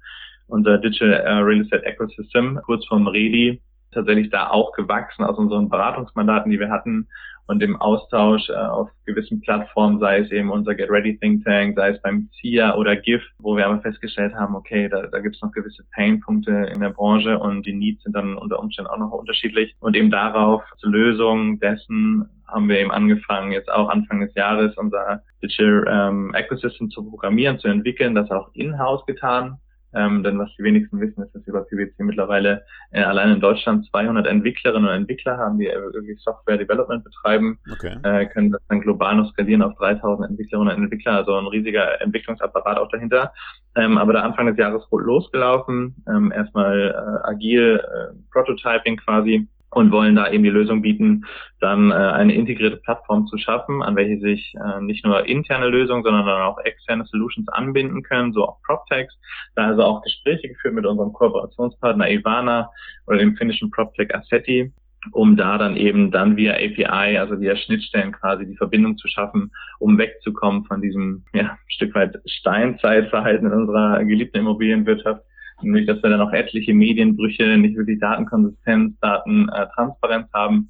unser 0.48 0.80
Digital 0.80 1.14
äh, 1.14 1.30
Real 1.34 1.62
Estate 1.62 1.86
Ecosystem, 1.86 2.60
kurz 2.66 2.84
vom 2.88 3.08
REDI, 3.08 3.62
tatsächlich 3.92 4.30
da 4.30 4.50
auch 4.50 4.72
gewachsen 4.74 5.24
aus 5.24 5.38
unseren 5.38 5.70
Beratungsmandaten, 5.70 6.52
die 6.52 6.60
wir 6.60 6.70
hatten 6.70 7.08
und 7.52 7.62
im 7.62 7.76
Austausch 7.76 8.50
äh, 8.50 8.54
auf 8.54 8.90
gewissen 9.06 9.42
Plattformen, 9.42 10.00
sei 10.00 10.20
es 10.20 10.32
eben 10.32 10.52
unser 10.52 10.74
Get 10.74 10.90
Ready 10.90 11.18
Think 11.18 11.44
Tank, 11.44 11.76
sei 11.76 11.90
es 11.90 12.02
beim 12.02 12.30
CIA 12.40 12.76
oder 12.76 12.96
GIF, 12.96 13.22
wo 13.40 13.58
wir 13.58 13.66
aber 13.66 13.82
festgestellt 13.82 14.34
haben, 14.36 14.56
okay, 14.56 14.88
da, 14.88 15.08
da 15.08 15.20
gibt 15.20 15.36
es 15.36 15.42
noch 15.42 15.52
gewisse 15.52 15.84
Painpunkte 15.94 16.70
in 16.74 16.80
der 16.80 16.92
Branche 16.92 17.38
und 17.38 17.66
die 17.66 17.74
Needs 17.74 18.04
sind 18.04 18.16
dann 18.16 18.38
unter 18.38 18.60
Umständen 18.60 18.90
auch 18.90 18.98
noch 18.98 19.12
unterschiedlich. 19.12 19.76
Und 19.82 19.98
eben 19.98 20.10
darauf 20.10 20.64
zur 20.78 20.92
Lösung 20.92 21.60
dessen 21.60 22.30
haben 22.48 22.70
wir 22.70 22.80
eben 22.80 22.92
angefangen, 22.92 23.52
jetzt 23.52 23.72
auch 23.72 23.90
Anfang 23.90 24.22
des 24.22 24.34
Jahres 24.36 24.78
unser 24.78 25.22
Digital 25.44 25.86
ähm, 25.90 26.34
Ecosystem 26.34 26.90
zu 26.90 27.04
programmieren, 27.10 27.60
zu 27.60 27.68
entwickeln, 27.68 28.16
das 28.16 28.32
auch 28.32 28.50
in-house 28.54 29.06
getan. 29.06 29.58
Ähm, 29.94 30.24
denn 30.24 30.40
was 30.40 30.50
die 30.58 30.64
wenigsten 30.64 31.00
wissen, 31.00 31.24
ist, 31.24 31.36
dass 31.36 31.46
wir 31.46 31.54
bei 31.54 31.62
PwC 31.62 32.04
mittlerweile 32.04 32.64
äh, 32.92 33.02
allein 33.02 33.32
in 33.32 33.40
Deutschland 33.42 33.86
200 33.90 34.26
Entwicklerinnen 34.28 34.90
und 34.90 34.96
Entwickler 34.96 35.38
haben, 35.38 35.60
die 35.60 35.66
wirklich 35.66 36.20
Software 36.22 36.58
Development 36.58 37.04
betreiben, 37.04 37.60
okay. 37.72 37.98
äh, 38.04 38.26
können 38.28 38.52
das 38.52 38.62
dann 38.70 38.82
global 38.82 39.16
noch 39.16 39.32
skalieren 39.32 39.62
auf 39.62 39.76
3000 39.78 40.30
Entwicklerinnen 40.30 40.76
und 40.76 40.84
Entwickler, 40.84 41.14
also 41.14 41.36
ein 41.36 41.48
riesiger 41.48 42.02
Entwicklungsapparat 42.02 42.78
auch 42.78 42.90
dahinter. 42.90 43.34
Ähm, 43.76 43.98
aber 43.98 44.14
da 44.14 44.22
Anfang 44.22 44.48
des 44.48 44.58
Jahres 44.58 44.84
losgelaufen, 44.92 45.96
ähm, 46.08 46.32
erstmal 46.32 46.92
äh, 46.92 47.28
agil 47.30 47.82
äh, 47.84 48.14
Prototyping 48.32 48.98
quasi 48.98 49.48
und 49.72 49.92
wollen 49.92 50.16
da 50.16 50.30
eben 50.30 50.44
die 50.44 50.50
Lösung 50.50 50.82
bieten, 50.82 51.26
dann 51.60 51.92
äh, 51.92 51.96
eine 51.96 52.36
integrierte 52.36 52.78
Plattform 52.78 53.26
zu 53.28 53.38
schaffen, 53.38 53.82
an 53.82 53.96
welche 53.96 54.20
sich 54.20 54.54
äh, 54.56 54.82
nicht 54.82 55.06
nur 55.06 55.26
interne 55.26 55.68
Lösungen, 55.68 56.04
sondern 56.04 56.26
dann 56.26 56.42
auch 56.42 56.60
externe 56.60 57.06
Solutions 57.06 57.48
anbinden 57.50 58.04
können, 58.04 58.34
so 58.34 58.48
auch 58.48 58.62
PropTechs. 58.64 59.18
Da 59.56 59.68
also 59.68 59.84
auch 59.84 60.02
Gespräche 60.02 60.50
geführt 60.50 60.74
mit 60.74 60.86
unserem 60.86 61.14
Kooperationspartner 61.14 62.10
Ivana 62.10 62.70
oder 63.08 63.20
dem 63.20 63.36
finnischen 63.38 63.72
PropTech 63.72 64.14
Assetti, 64.14 64.74
um 65.14 65.38
da 65.38 65.58
dann 65.58 65.78
eben 65.78 66.12
dann 66.12 66.36
via 66.36 66.54
API, 66.54 67.18
also 67.18 67.40
via 67.40 67.56
Schnittstellen 67.56 68.12
quasi 68.12 68.46
die 68.46 68.58
Verbindung 68.58 68.98
zu 68.98 69.08
schaffen, 69.08 69.52
um 69.80 69.98
wegzukommen 69.98 70.66
von 70.66 70.82
diesem 70.82 71.24
ja, 71.34 71.58
Stück 71.68 71.96
weit 71.96 72.18
Steinzeitverhalten 72.26 73.48
in 73.48 73.54
unserer 73.54 74.04
geliebten 74.04 74.40
Immobilienwirtschaft 74.40 75.24
nämlich 75.64 75.88
dass 75.88 76.02
wir 76.02 76.10
dann 76.10 76.22
auch 76.22 76.34
etliche 76.34 76.74
Medienbrüche, 76.74 77.58
nicht 77.58 77.76
wirklich 77.76 78.00
Datenkonsistenz, 78.00 78.98
Datentransparenz 79.00 80.28
haben, 80.34 80.70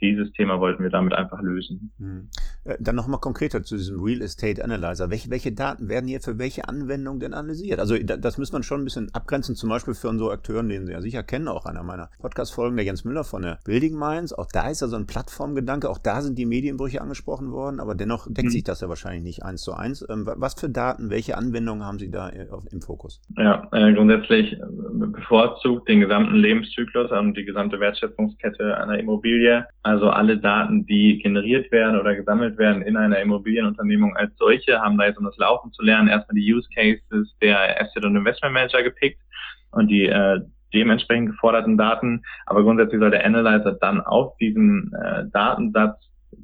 dieses 0.00 0.32
Thema 0.32 0.60
wollten 0.60 0.82
wir 0.82 0.90
damit 0.90 1.14
einfach 1.14 1.40
lösen. 1.42 1.92
Hm. 1.98 2.28
Äh, 2.64 2.76
dann 2.80 2.96
nochmal 2.96 3.20
konkreter 3.20 3.62
zu 3.62 3.76
diesem 3.76 4.02
Real 4.02 4.22
Estate 4.22 4.62
Analyzer. 4.64 5.10
Welche, 5.10 5.30
welche 5.30 5.52
Daten 5.52 5.88
werden 5.88 6.08
hier 6.08 6.20
für 6.20 6.38
welche 6.38 6.68
Anwendung 6.68 7.20
denn 7.20 7.34
analysiert? 7.34 7.80
Also 7.80 7.96
das 7.98 8.38
muss 8.38 8.52
man 8.52 8.62
schon 8.62 8.82
ein 8.82 8.84
bisschen 8.84 9.12
abgrenzen, 9.14 9.54
zum 9.54 9.68
Beispiel 9.68 9.94
für 9.94 10.08
unsere 10.08 10.32
Akteuren, 10.32 10.68
den 10.68 10.86
Sie 10.86 10.92
ja 10.92 11.00
sicher 11.00 11.22
kennen, 11.22 11.48
auch 11.48 11.66
einer 11.66 11.82
meiner 11.82 12.10
Podcast-Folgen, 12.20 12.76
der 12.76 12.84
Jens 12.84 13.04
Müller 13.04 13.24
von 13.24 13.42
der 13.42 13.58
Building 13.64 13.98
Minds. 13.98 14.32
Auch 14.32 14.46
da 14.52 14.68
ist 14.68 14.80
ja 14.80 14.88
so 14.88 14.96
ein 14.96 15.06
Plattformgedanke, 15.06 15.88
auch 15.88 15.98
da 15.98 16.22
sind 16.22 16.38
die 16.38 16.46
Medienbrüche 16.46 17.00
angesprochen 17.00 17.52
worden, 17.52 17.80
aber 17.80 17.94
dennoch 17.94 18.26
deckt 18.26 18.48
mhm. 18.48 18.52
sich 18.52 18.64
das 18.64 18.80
ja 18.80 18.88
wahrscheinlich 18.88 19.22
nicht 19.22 19.44
eins 19.44 19.62
zu 19.62 19.74
eins. 19.74 20.06
Ähm, 20.08 20.28
was 20.36 20.54
für 20.54 20.68
Daten, 20.68 21.10
welche 21.10 21.36
Anwendungen 21.36 21.84
haben 21.84 21.98
Sie 21.98 22.10
da 22.10 22.28
äh, 22.28 22.46
im 22.70 22.80
Fokus? 22.80 23.20
Ja, 23.36 23.68
äh, 23.72 23.92
grundsätzlich 23.92 24.56
bevorzugt 24.92 25.88
den 25.88 26.00
gesamten 26.00 26.36
Lebenszyklus 26.36 27.10
und 27.10 27.36
die 27.36 27.44
gesamte 27.44 27.80
Wertschöpfungskette 27.80 28.76
einer 28.76 28.98
Immobilie 28.98 29.66
also 29.82 30.10
alle 30.10 30.38
Daten, 30.38 30.84
die 30.86 31.18
generiert 31.18 31.72
werden 31.72 31.98
oder 31.98 32.14
gesammelt 32.14 32.58
werden 32.58 32.82
in 32.82 32.96
einer 32.96 33.18
Immobilienunternehmung 33.18 34.16
als 34.16 34.36
solche, 34.36 34.80
haben 34.80 34.98
da 34.98 35.06
jetzt, 35.06 35.18
um 35.18 35.24
das 35.24 35.36
Laufen 35.38 35.72
zu 35.72 35.82
lernen, 35.82 36.08
erstmal 36.08 36.34
die 36.34 36.52
Use 36.52 36.68
Cases 36.74 37.34
der 37.40 37.80
Asset 37.80 38.04
und 38.04 38.16
Investment 38.16 38.52
Manager 38.52 38.82
gepickt 38.82 39.20
und 39.72 39.88
die 39.88 40.06
äh, 40.06 40.40
dementsprechend 40.74 41.30
geforderten 41.30 41.78
Daten. 41.78 42.22
Aber 42.46 42.62
grundsätzlich 42.62 43.00
soll 43.00 43.10
der 43.10 43.24
Analyzer 43.24 43.72
dann 43.80 44.00
auf 44.00 44.36
diesen 44.36 44.92
äh, 44.92 45.24
Datensatz 45.32 45.96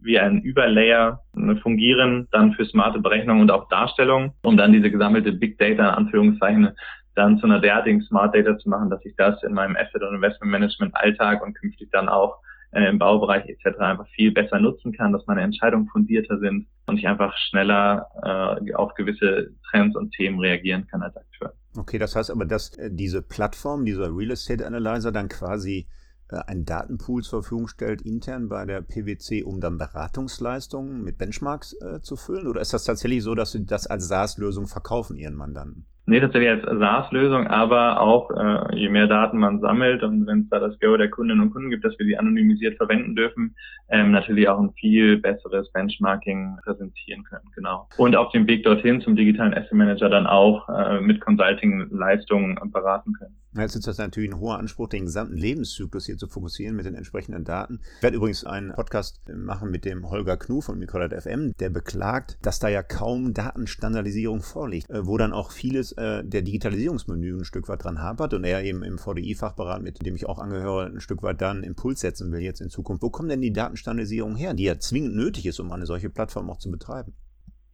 wie 0.02 0.18
ein 0.18 0.40
Überlayer 0.40 1.20
äh, 1.36 1.56
fungieren, 1.56 2.28
dann 2.32 2.54
für 2.54 2.64
smarte 2.64 3.00
Berechnung 3.00 3.40
und 3.40 3.50
auch 3.50 3.68
Darstellung, 3.68 4.32
um 4.42 4.56
dann 4.56 4.72
diese 4.72 4.90
gesammelte 4.90 5.32
Big 5.32 5.58
Data 5.58 5.90
in 5.90 5.94
Anführungszeichen 5.94 6.70
dann 7.14 7.38
zu 7.38 7.46
einer 7.46 7.60
derartigen 7.60 8.02
Smart 8.02 8.34
Data 8.34 8.58
zu 8.58 8.68
machen, 8.68 8.90
dass 8.90 9.04
ich 9.04 9.14
das 9.16 9.42
in 9.42 9.54
meinem 9.54 9.76
Asset 9.76 10.02
und 10.02 10.14
Investment 10.14 10.52
Management 10.52 10.94
Alltag 10.96 11.42
und 11.42 11.54
künftig 11.54 11.90
dann 11.90 12.08
auch 12.08 12.38
äh, 12.76 12.88
im 12.88 12.98
Baubereich 12.98 13.48
etc. 13.48 13.78
einfach 13.78 14.06
viel 14.08 14.32
besser 14.32 14.60
nutzen 14.60 14.92
kann, 14.92 15.12
dass 15.12 15.26
meine 15.26 15.40
Entscheidungen 15.40 15.88
fundierter 15.88 16.38
sind 16.38 16.66
und 16.86 16.98
ich 16.98 17.08
einfach 17.08 17.34
schneller 17.48 18.06
äh, 18.22 18.74
auf 18.74 18.94
gewisse 18.94 19.50
Trends 19.70 19.96
und 19.96 20.12
Themen 20.12 20.38
reagieren 20.38 20.86
kann 20.86 21.02
als 21.02 21.16
Akteur. 21.16 21.54
Okay, 21.76 21.98
das 21.98 22.14
heißt 22.14 22.30
aber, 22.30 22.44
dass 22.44 22.76
äh, 22.76 22.90
diese 22.92 23.22
Plattform, 23.22 23.84
dieser 23.84 24.14
Real 24.14 24.30
Estate 24.30 24.66
Analyzer 24.66 25.10
dann 25.10 25.28
quasi 25.28 25.88
äh, 26.28 26.36
einen 26.46 26.64
Datenpool 26.64 27.22
zur 27.22 27.42
Verfügung 27.42 27.68
stellt, 27.68 28.02
intern 28.02 28.48
bei 28.48 28.66
der 28.66 28.82
PwC, 28.82 29.42
um 29.42 29.60
dann 29.60 29.78
Beratungsleistungen 29.78 31.02
mit 31.02 31.16
Benchmarks 31.16 31.74
äh, 31.80 32.00
zu 32.02 32.16
füllen? 32.16 32.46
Oder 32.46 32.60
ist 32.60 32.74
das 32.74 32.84
tatsächlich 32.84 33.22
so, 33.22 33.34
dass 33.34 33.52
Sie 33.52 33.64
das 33.64 33.86
als 33.86 34.08
SaaS-Lösung 34.08 34.66
verkaufen, 34.66 35.16
Ihren 35.16 35.34
Mandanten? 35.34 35.86
Nee, 36.08 36.20
tatsächlich 36.20 36.50
als 36.50 36.62
SaaS-Lösung, 36.62 37.48
aber 37.48 38.00
auch 38.00 38.30
äh, 38.30 38.76
je 38.76 38.88
mehr 38.88 39.08
Daten 39.08 39.38
man 39.38 39.58
sammelt 39.58 40.04
und 40.04 40.24
wenn 40.28 40.42
es 40.42 40.48
da 40.50 40.60
das 40.60 40.78
Go 40.78 40.96
der 40.96 41.10
Kundinnen 41.10 41.42
und 41.42 41.50
Kunden 41.50 41.68
gibt, 41.68 41.84
dass 41.84 41.98
wir 41.98 42.06
die 42.06 42.16
anonymisiert 42.16 42.76
verwenden 42.76 43.16
dürfen, 43.16 43.56
ähm, 43.88 44.12
natürlich 44.12 44.48
auch 44.48 44.60
ein 44.60 44.72
viel 44.74 45.16
besseres 45.16 45.68
Benchmarking 45.72 46.58
präsentieren 46.62 47.24
können, 47.24 47.50
genau. 47.56 47.88
Und 47.96 48.14
auf 48.14 48.30
dem 48.30 48.46
Weg 48.46 48.62
dorthin 48.62 49.00
zum 49.00 49.16
digitalen 49.16 49.52
Asset 49.52 49.72
Manager 49.72 50.08
dann 50.08 50.28
auch 50.28 50.68
äh, 50.68 51.00
mit 51.00 51.20
Consulting-Leistungen 51.20 52.56
beraten 52.70 53.12
können. 53.14 53.34
Jetzt 53.58 53.74
ist 53.74 53.86
das 53.86 53.98
natürlich 53.98 54.30
ein 54.30 54.38
hoher 54.38 54.58
Anspruch, 54.58 54.88
den 54.88 55.06
gesamten 55.06 55.36
Lebenszyklus 55.36 56.06
hier 56.06 56.18
zu 56.18 56.28
fokussieren 56.28 56.76
mit 56.76 56.84
den 56.84 56.94
entsprechenden 56.94 57.44
Daten. 57.44 57.80
Ich 57.96 58.02
werde 58.02 58.16
übrigens 58.16 58.44
einen 58.44 58.72
Podcast 58.72 59.20
machen 59.34 59.70
mit 59.70 59.84
dem 59.84 60.10
Holger 60.10 60.36
Knu 60.36 60.60
von 60.60 60.78
Microlat 60.78 61.14
FM, 61.14 61.54
der 61.58 61.70
beklagt, 61.70 62.38
dass 62.42 62.58
da 62.58 62.68
ja 62.68 62.82
kaum 62.82 63.32
Datenstandardisierung 63.32 64.42
vorliegt, 64.42 64.90
äh, 64.90 65.06
wo 65.06 65.16
dann 65.16 65.32
auch 65.32 65.52
vieles 65.52 65.92
äh, 65.92 66.24
der 66.24 66.42
Digitalisierungsmenü 66.42 67.38
ein 67.38 67.44
Stück 67.44 67.68
weit 67.68 67.84
dran 67.84 68.02
hapert 68.02 68.34
und 68.34 68.44
er 68.44 68.62
eben 68.62 68.82
im 68.82 68.98
VDI-Fachberat, 68.98 69.82
mit 69.82 70.04
dem 70.04 70.16
ich 70.16 70.26
auch 70.26 70.38
angehöre, 70.38 70.86
ein 70.86 71.00
Stück 71.00 71.22
weit 71.22 71.40
dann 71.40 71.62
Impuls 71.62 72.00
setzen 72.00 72.32
will 72.32 72.40
jetzt 72.40 72.60
in 72.60 72.68
Zukunft. 72.68 73.02
Wo 73.02 73.10
kommt 73.10 73.30
denn 73.30 73.40
die 73.40 73.52
Datenstandardisierung 73.52 74.36
her, 74.36 74.54
die 74.54 74.64
ja 74.64 74.78
zwingend 74.78 75.14
nötig 75.16 75.46
ist, 75.46 75.60
um 75.60 75.72
eine 75.72 75.86
solche 75.86 76.10
Plattform 76.10 76.50
auch 76.50 76.58
zu 76.58 76.70
betreiben? 76.70 77.14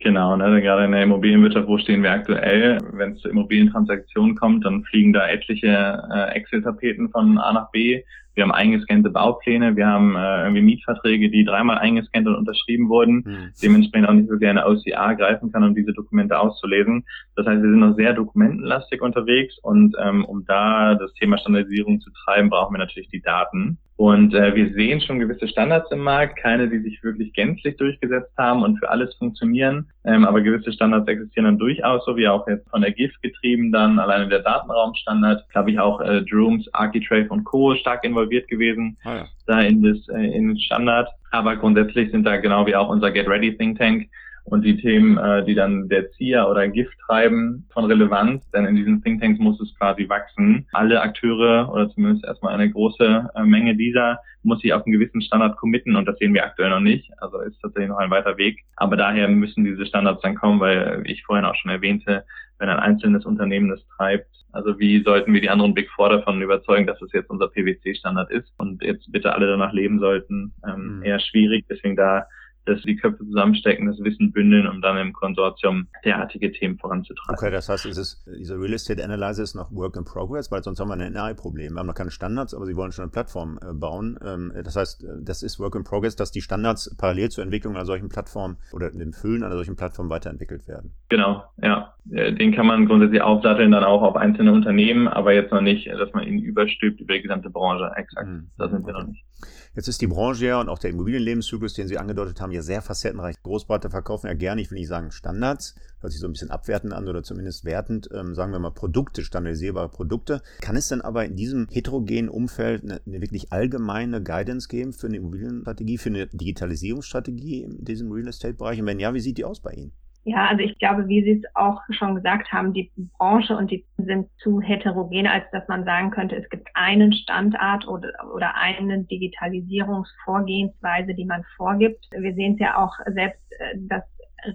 Genau, 0.02 0.34
ne, 0.36 0.60
gerade 0.60 0.84
in 0.84 0.92
der 0.92 1.04
Immobilienwirtschaft, 1.04 1.68
wo 1.68 1.78
stehen 1.78 2.02
wir 2.02 2.10
aktuell? 2.10 2.78
Wenn 2.92 3.12
es 3.12 3.20
zu 3.20 3.28
Immobilientransaktionen 3.28 4.34
kommt, 4.34 4.64
dann 4.64 4.82
fliegen 4.82 5.12
da 5.12 5.28
etliche 5.28 5.68
äh, 6.12 6.34
Excel-Tapeten 6.34 7.10
von 7.10 7.38
A 7.38 7.52
nach 7.52 7.70
B. 7.70 8.02
Wir 8.34 8.42
haben 8.42 8.50
eingescannte 8.50 9.10
Baupläne, 9.10 9.76
wir 9.76 9.86
haben 9.86 10.16
äh, 10.16 10.42
irgendwie 10.42 10.62
Mietverträge, 10.62 11.30
die 11.30 11.44
dreimal 11.44 11.78
eingescannt 11.78 12.26
und 12.26 12.34
unterschrieben 12.34 12.88
wurden, 12.88 13.16
mhm. 13.24 13.52
dementsprechend 13.62 14.08
auch 14.08 14.14
nicht 14.14 14.28
wirklich 14.28 14.50
eine 14.50 14.66
OCA 14.66 15.12
greifen 15.12 15.52
kann, 15.52 15.62
um 15.62 15.74
diese 15.74 15.92
Dokumente 15.92 16.36
auszulesen. 16.36 17.04
Das 17.36 17.46
heißt, 17.46 17.62
wir 17.62 17.70
sind 17.70 17.78
noch 17.78 17.94
sehr 17.94 18.12
dokumentenlastig 18.12 19.02
unterwegs 19.02 19.56
und 19.62 19.94
ähm, 20.02 20.24
um 20.24 20.44
da 20.46 20.96
das 20.96 21.12
Thema 21.14 21.38
Standardisierung 21.38 22.00
zu 22.00 22.10
treiben, 22.24 22.50
brauchen 22.50 22.74
wir 22.74 22.78
natürlich 22.78 23.10
die 23.10 23.22
Daten. 23.22 23.78
Und 23.96 24.34
äh, 24.34 24.54
wir 24.54 24.72
sehen 24.72 25.00
schon 25.00 25.20
gewisse 25.20 25.46
Standards 25.46 25.90
im 25.92 26.00
Markt, 26.00 26.36
keine, 26.38 26.68
die 26.68 26.80
sich 26.80 27.02
wirklich 27.04 27.32
gänzlich 27.34 27.76
durchgesetzt 27.76 28.32
haben 28.36 28.62
und 28.62 28.78
für 28.78 28.90
alles 28.90 29.14
funktionieren, 29.16 29.86
ähm, 30.04 30.24
aber 30.24 30.40
gewisse 30.40 30.72
Standards 30.72 31.06
existieren 31.06 31.44
dann 31.44 31.58
durchaus, 31.58 32.04
so 32.04 32.16
wie 32.16 32.26
auch 32.26 32.48
jetzt 32.48 32.68
von 32.70 32.80
der 32.80 32.92
GIF 32.92 33.12
getrieben 33.20 33.70
dann, 33.70 33.98
alleine 33.98 34.28
der 34.28 34.40
Datenraumstandard, 34.40 35.48
glaube 35.50 35.70
ich 35.70 35.78
auch 35.78 36.00
äh, 36.00 36.22
Drooms, 36.22 36.68
Architrave 36.72 37.28
und 37.28 37.44
Co. 37.44 37.74
stark 37.76 38.02
involviert 38.04 38.48
gewesen, 38.48 38.96
ah, 39.04 39.14
ja. 39.14 39.24
da 39.46 39.60
in, 39.60 39.82
das, 39.82 40.08
äh, 40.08 40.36
in 40.36 40.48
den 40.48 40.58
Standard. 40.58 41.08
Aber 41.30 41.56
grundsätzlich 41.56 42.10
sind 42.10 42.24
da 42.24 42.36
genau 42.36 42.66
wie 42.66 42.74
auch 42.74 42.88
unser 42.88 43.10
Get 43.10 43.28
Ready 43.28 43.56
Think 43.56 43.78
Tank 43.78 44.08
und 44.44 44.64
die 44.64 44.76
Themen, 44.76 45.18
äh, 45.18 45.44
die 45.44 45.54
dann 45.54 45.88
der 45.88 46.10
ZIA 46.12 46.48
oder 46.48 46.68
GIF 46.68 46.88
treiben, 47.06 47.66
von 47.72 47.84
Relevanz, 47.84 48.48
denn 48.50 48.66
in 48.66 48.76
diesen 48.76 49.02
Thinktanks 49.02 49.38
muss 49.38 49.60
es 49.60 49.74
quasi 49.76 50.08
wachsen. 50.08 50.66
Alle 50.72 51.00
Akteure 51.00 51.70
oder 51.72 51.88
zumindest 51.90 52.24
erstmal 52.24 52.54
eine 52.54 52.70
große 52.70 53.30
äh, 53.34 53.42
Menge 53.42 53.76
dieser 53.76 54.18
muss 54.44 54.60
sich 54.60 54.72
auf 54.72 54.84
einen 54.84 54.92
gewissen 54.92 55.22
Standard 55.22 55.56
committen 55.56 55.94
und 55.94 56.06
das 56.06 56.18
sehen 56.18 56.34
wir 56.34 56.44
aktuell 56.44 56.70
noch 56.70 56.80
nicht. 56.80 57.10
Also 57.18 57.40
ist 57.40 57.60
tatsächlich 57.60 57.90
noch 57.90 57.98
ein 57.98 58.10
weiter 58.10 58.36
Weg. 58.38 58.58
Aber 58.76 58.96
daher 58.96 59.28
müssen 59.28 59.64
diese 59.64 59.86
Standards 59.86 60.22
dann 60.22 60.34
kommen, 60.34 60.58
weil 60.58 61.02
ich 61.06 61.22
vorhin 61.22 61.44
auch 61.44 61.54
schon 61.54 61.70
erwähnte, 61.70 62.24
wenn 62.58 62.68
ein 62.68 62.80
einzelnes 62.80 63.24
Unternehmen 63.24 63.70
es 63.70 63.86
treibt, 63.96 64.26
also 64.52 64.78
wie 64.78 65.02
sollten 65.02 65.32
wir 65.32 65.40
die 65.40 65.48
anderen 65.48 65.74
Big 65.74 65.90
Four 65.90 66.10
davon 66.10 66.42
überzeugen, 66.42 66.86
dass 66.86 67.00
es 67.00 67.10
jetzt 67.12 67.30
unser 67.30 67.48
PwC-Standard 67.48 68.30
ist 68.30 68.52
und 68.58 68.82
jetzt 68.82 69.10
bitte 69.10 69.32
alle 69.32 69.46
danach 69.46 69.72
leben 69.72 69.98
sollten? 69.98 70.52
Ähm, 70.66 70.98
mhm. 70.98 71.02
Eher 71.02 71.20
schwierig, 71.20 71.64
deswegen 71.68 71.96
da 71.96 72.26
dass 72.64 72.80
die 72.82 72.96
Köpfe 72.96 73.24
zusammenstecken, 73.24 73.86
das 73.86 73.98
Wissen 74.00 74.32
bündeln, 74.32 74.66
um 74.66 74.80
dann 74.80 74.96
im 74.98 75.12
Konsortium 75.12 75.88
derartige 76.04 76.52
Themen 76.52 76.78
voranzutreiben. 76.78 77.34
Okay, 77.34 77.50
das 77.50 77.68
heißt, 77.68 77.86
ist 77.86 77.96
es, 77.96 78.24
dieser 78.26 78.60
Real 78.60 78.72
Estate 78.72 79.02
Analyzer 79.02 79.42
ist 79.42 79.54
noch 79.54 79.72
Work 79.72 79.96
in 79.96 80.04
Progress, 80.04 80.50
weil 80.50 80.62
sonst 80.62 80.80
haben 80.80 80.88
wir 80.88 80.94
ein 80.94 81.12
NI-Problem. 81.12 81.74
Wir 81.74 81.80
haben 81.80 81.86
noch 81.86 81.94
keine 81.94 82.10
Standards, 82.10 82.54
aber 82.54 82.66
sie 82.66 82.76
wollen 82.76 82.92
schon 82.92 83.04
eine 83.04 83.12
Plattform 83.12 83.58
äh, 83.62 83.72
bauen. 83.72 84.18
Ähm, 84.24 84.52
das 84.64 84.76
heißt, 84.76 85.06
das 85.22 85.42
ist 85.42 85.58
Work 85.58 85.74
in 85.74 85.84
Progress, 85.84 86.16
dass 86.16 86.30
die 86.30 86.40
Standards 86.40 86.94
parallel 86.96 87.30
zur 87.30 87.44
Entwicklung 87.44 87.74
einer 87.74 87.86
solchen 87.86 88.08
Plattform 88.08 88.56
oder 88.72 88.90
dem 88.90 89.12
Füllen 89.12 89.42
einer 89.42 89.56
solchen 89.56 89.76
Plattform 89.76 90.10
weiterentwickelt 90.10 90.68
werden. 90.68 90.92
Genau, 91.08 91.44
ja. 91.62 91.94
Den 92.04 92.52
kann 92.52 92.66
man 92.66 92.86
grundsätzlich 92.86 93.22
aufsatteln 93.22 93.70
dann 93.70 93.84
auch 93.84 94.02
auf 94.02 94.16
einzelne 94.16 94.52
Unternehmen, 94.52 95.06
aber 95.06 95.32
jetzt 95.34 95.52
noch 95.52 95.60
nicht, 95.60 95.86
dass 95.86 96.12
man 96.12 96.26
ihn 96.26 96.40
überstülpt 96.40 97.00
über 97.00 97.14
die 97.14 97.22
gesamte 97.22 97.48
Branche. 97.48 97.92
Exakt, 97.96 98.28
mhm. 98.28 98.50
da 98.58 98.68
sind 98.68 98.84
wir 98.86 98.92
noch 98.92 99.06
nicht. 99.06 99.24
Jetzt 99.74 99.88
ist 99.88 100.02
die 100.02 100.06
Branche 100.06 100.44
ja 100.44 100.60
und 100.60 100.68
auch 100.68 100.78
der 100.78 100.90
Immobilienlebenszyklus, 100.90 101.72
den 101.72 101.88
Sie 101.88 101.96
angedeutet 101.96 102.42
haben, 102.42 102.52
ja 102.52 102.60
sehr 102.60 102.82
facettenreich. 102.82 103.42
Großberater 103.42 103.88
verkaufen 103.88 104.26
ja 104.26 104.34
gerne, 104.34 104.60
ich 104.60 104.70
will 104.70 104.78
nicht 104.78 104.88
sagen 104.88 105.10
Standards, 105.12 105.74
hört 106.00 106.12
sich 106.12 106.20
so 106.20 106.28
ein 106.28 106.32
bisschen 106.32 106.50
abwertend 106.50 106.92
an 106.92 107.08
oder 107.08 107.22
zumindest 107.22 107.64
wertend, 107.64 108.10
ähm, 108.12 108.34
sagen 108.34 108.52
wir 108.52 108.58
mal 108.58 108.70
Produkte, 108.70 109.24
standardisierbare 109.24 109.88
Produkte. 109.88 110.42
Kann 110.60 110.76
es 110.76 110.88
denn 110.88 111.00
aber 111.00 111.24
in 111.24 111.36
diesem 111.36 111.68
heterogenen 111.70 112.28
Umfeld 112.28 112.82
eine, 112.82 113.00
eine 113.06 113.22
wirklich 113.22 113.50
allgemeine 113.50 114.22
Guidance 114.22 114.68
geben 114.68 114.92
für 114.92 115.06
eine 115.06 115.16
Immobilienstrategie, 115.16 115.96
für 115.96 116.10
eine 116.10 116.26
Digitalisierungsstrategie 116.26 117.62
in 117.62 117.82
diesem 117.82 118.12
Real 118.12 118.28
Estate-Bereich? 118.28 118.78
Und 118.78 118.86
wenn 118.86 119.00
ja, 119.00 119.14
wie 119.14 119.20
sieht 119.20 119.38
die 119.38 119.46
aus 119.46 119.60
bei 119.60 119.72
Ihnen? 119.72 119.92
Ja, 120.24 120.46
also 120.46 120.62
ich 120.62 120.78
glaube, 120.78 121.08
wie 121.08 121.24
Sie 121.24 121.32
es 121.32 121.42
auch 121.54 121.80
schon 121.90 122.14
gesagt 122.14 122.52
haben, 122.52 122.72
die 122.72 122.92
Branche 123.18 123.56
und 123.56 123.72
die 123.72 123.84
sind 123.96 124.28
zu 124.38 124.60
heterogen, 124.60 125.26
als 125.26 125.44
dass 125.50 125.66
man 125.66 125.84
sagen 125.84 126.12
könnte, 126.12 126.36
es 126.36 126.48
gibt 126.48 126.68
einen 126.74 127.12
Standard 127.12 127.88
oder, 127.88 128.12
oder 128.32 128.54
eine 128.54 129.02
Digitalisierungsvorgehensweise, 129.04 131.14
die 131.14 131.24
man 131.24 131.42
vorgibt. 131.56 132.06
Wir 132.12 132.34
sehen 132.34 132.52
es 132.54 132.60
ja 132.60 132.76
auch 132.76 132.94
selbst, 133.12 133.42
äh, 133.58 133.74
dass 133.78 134.04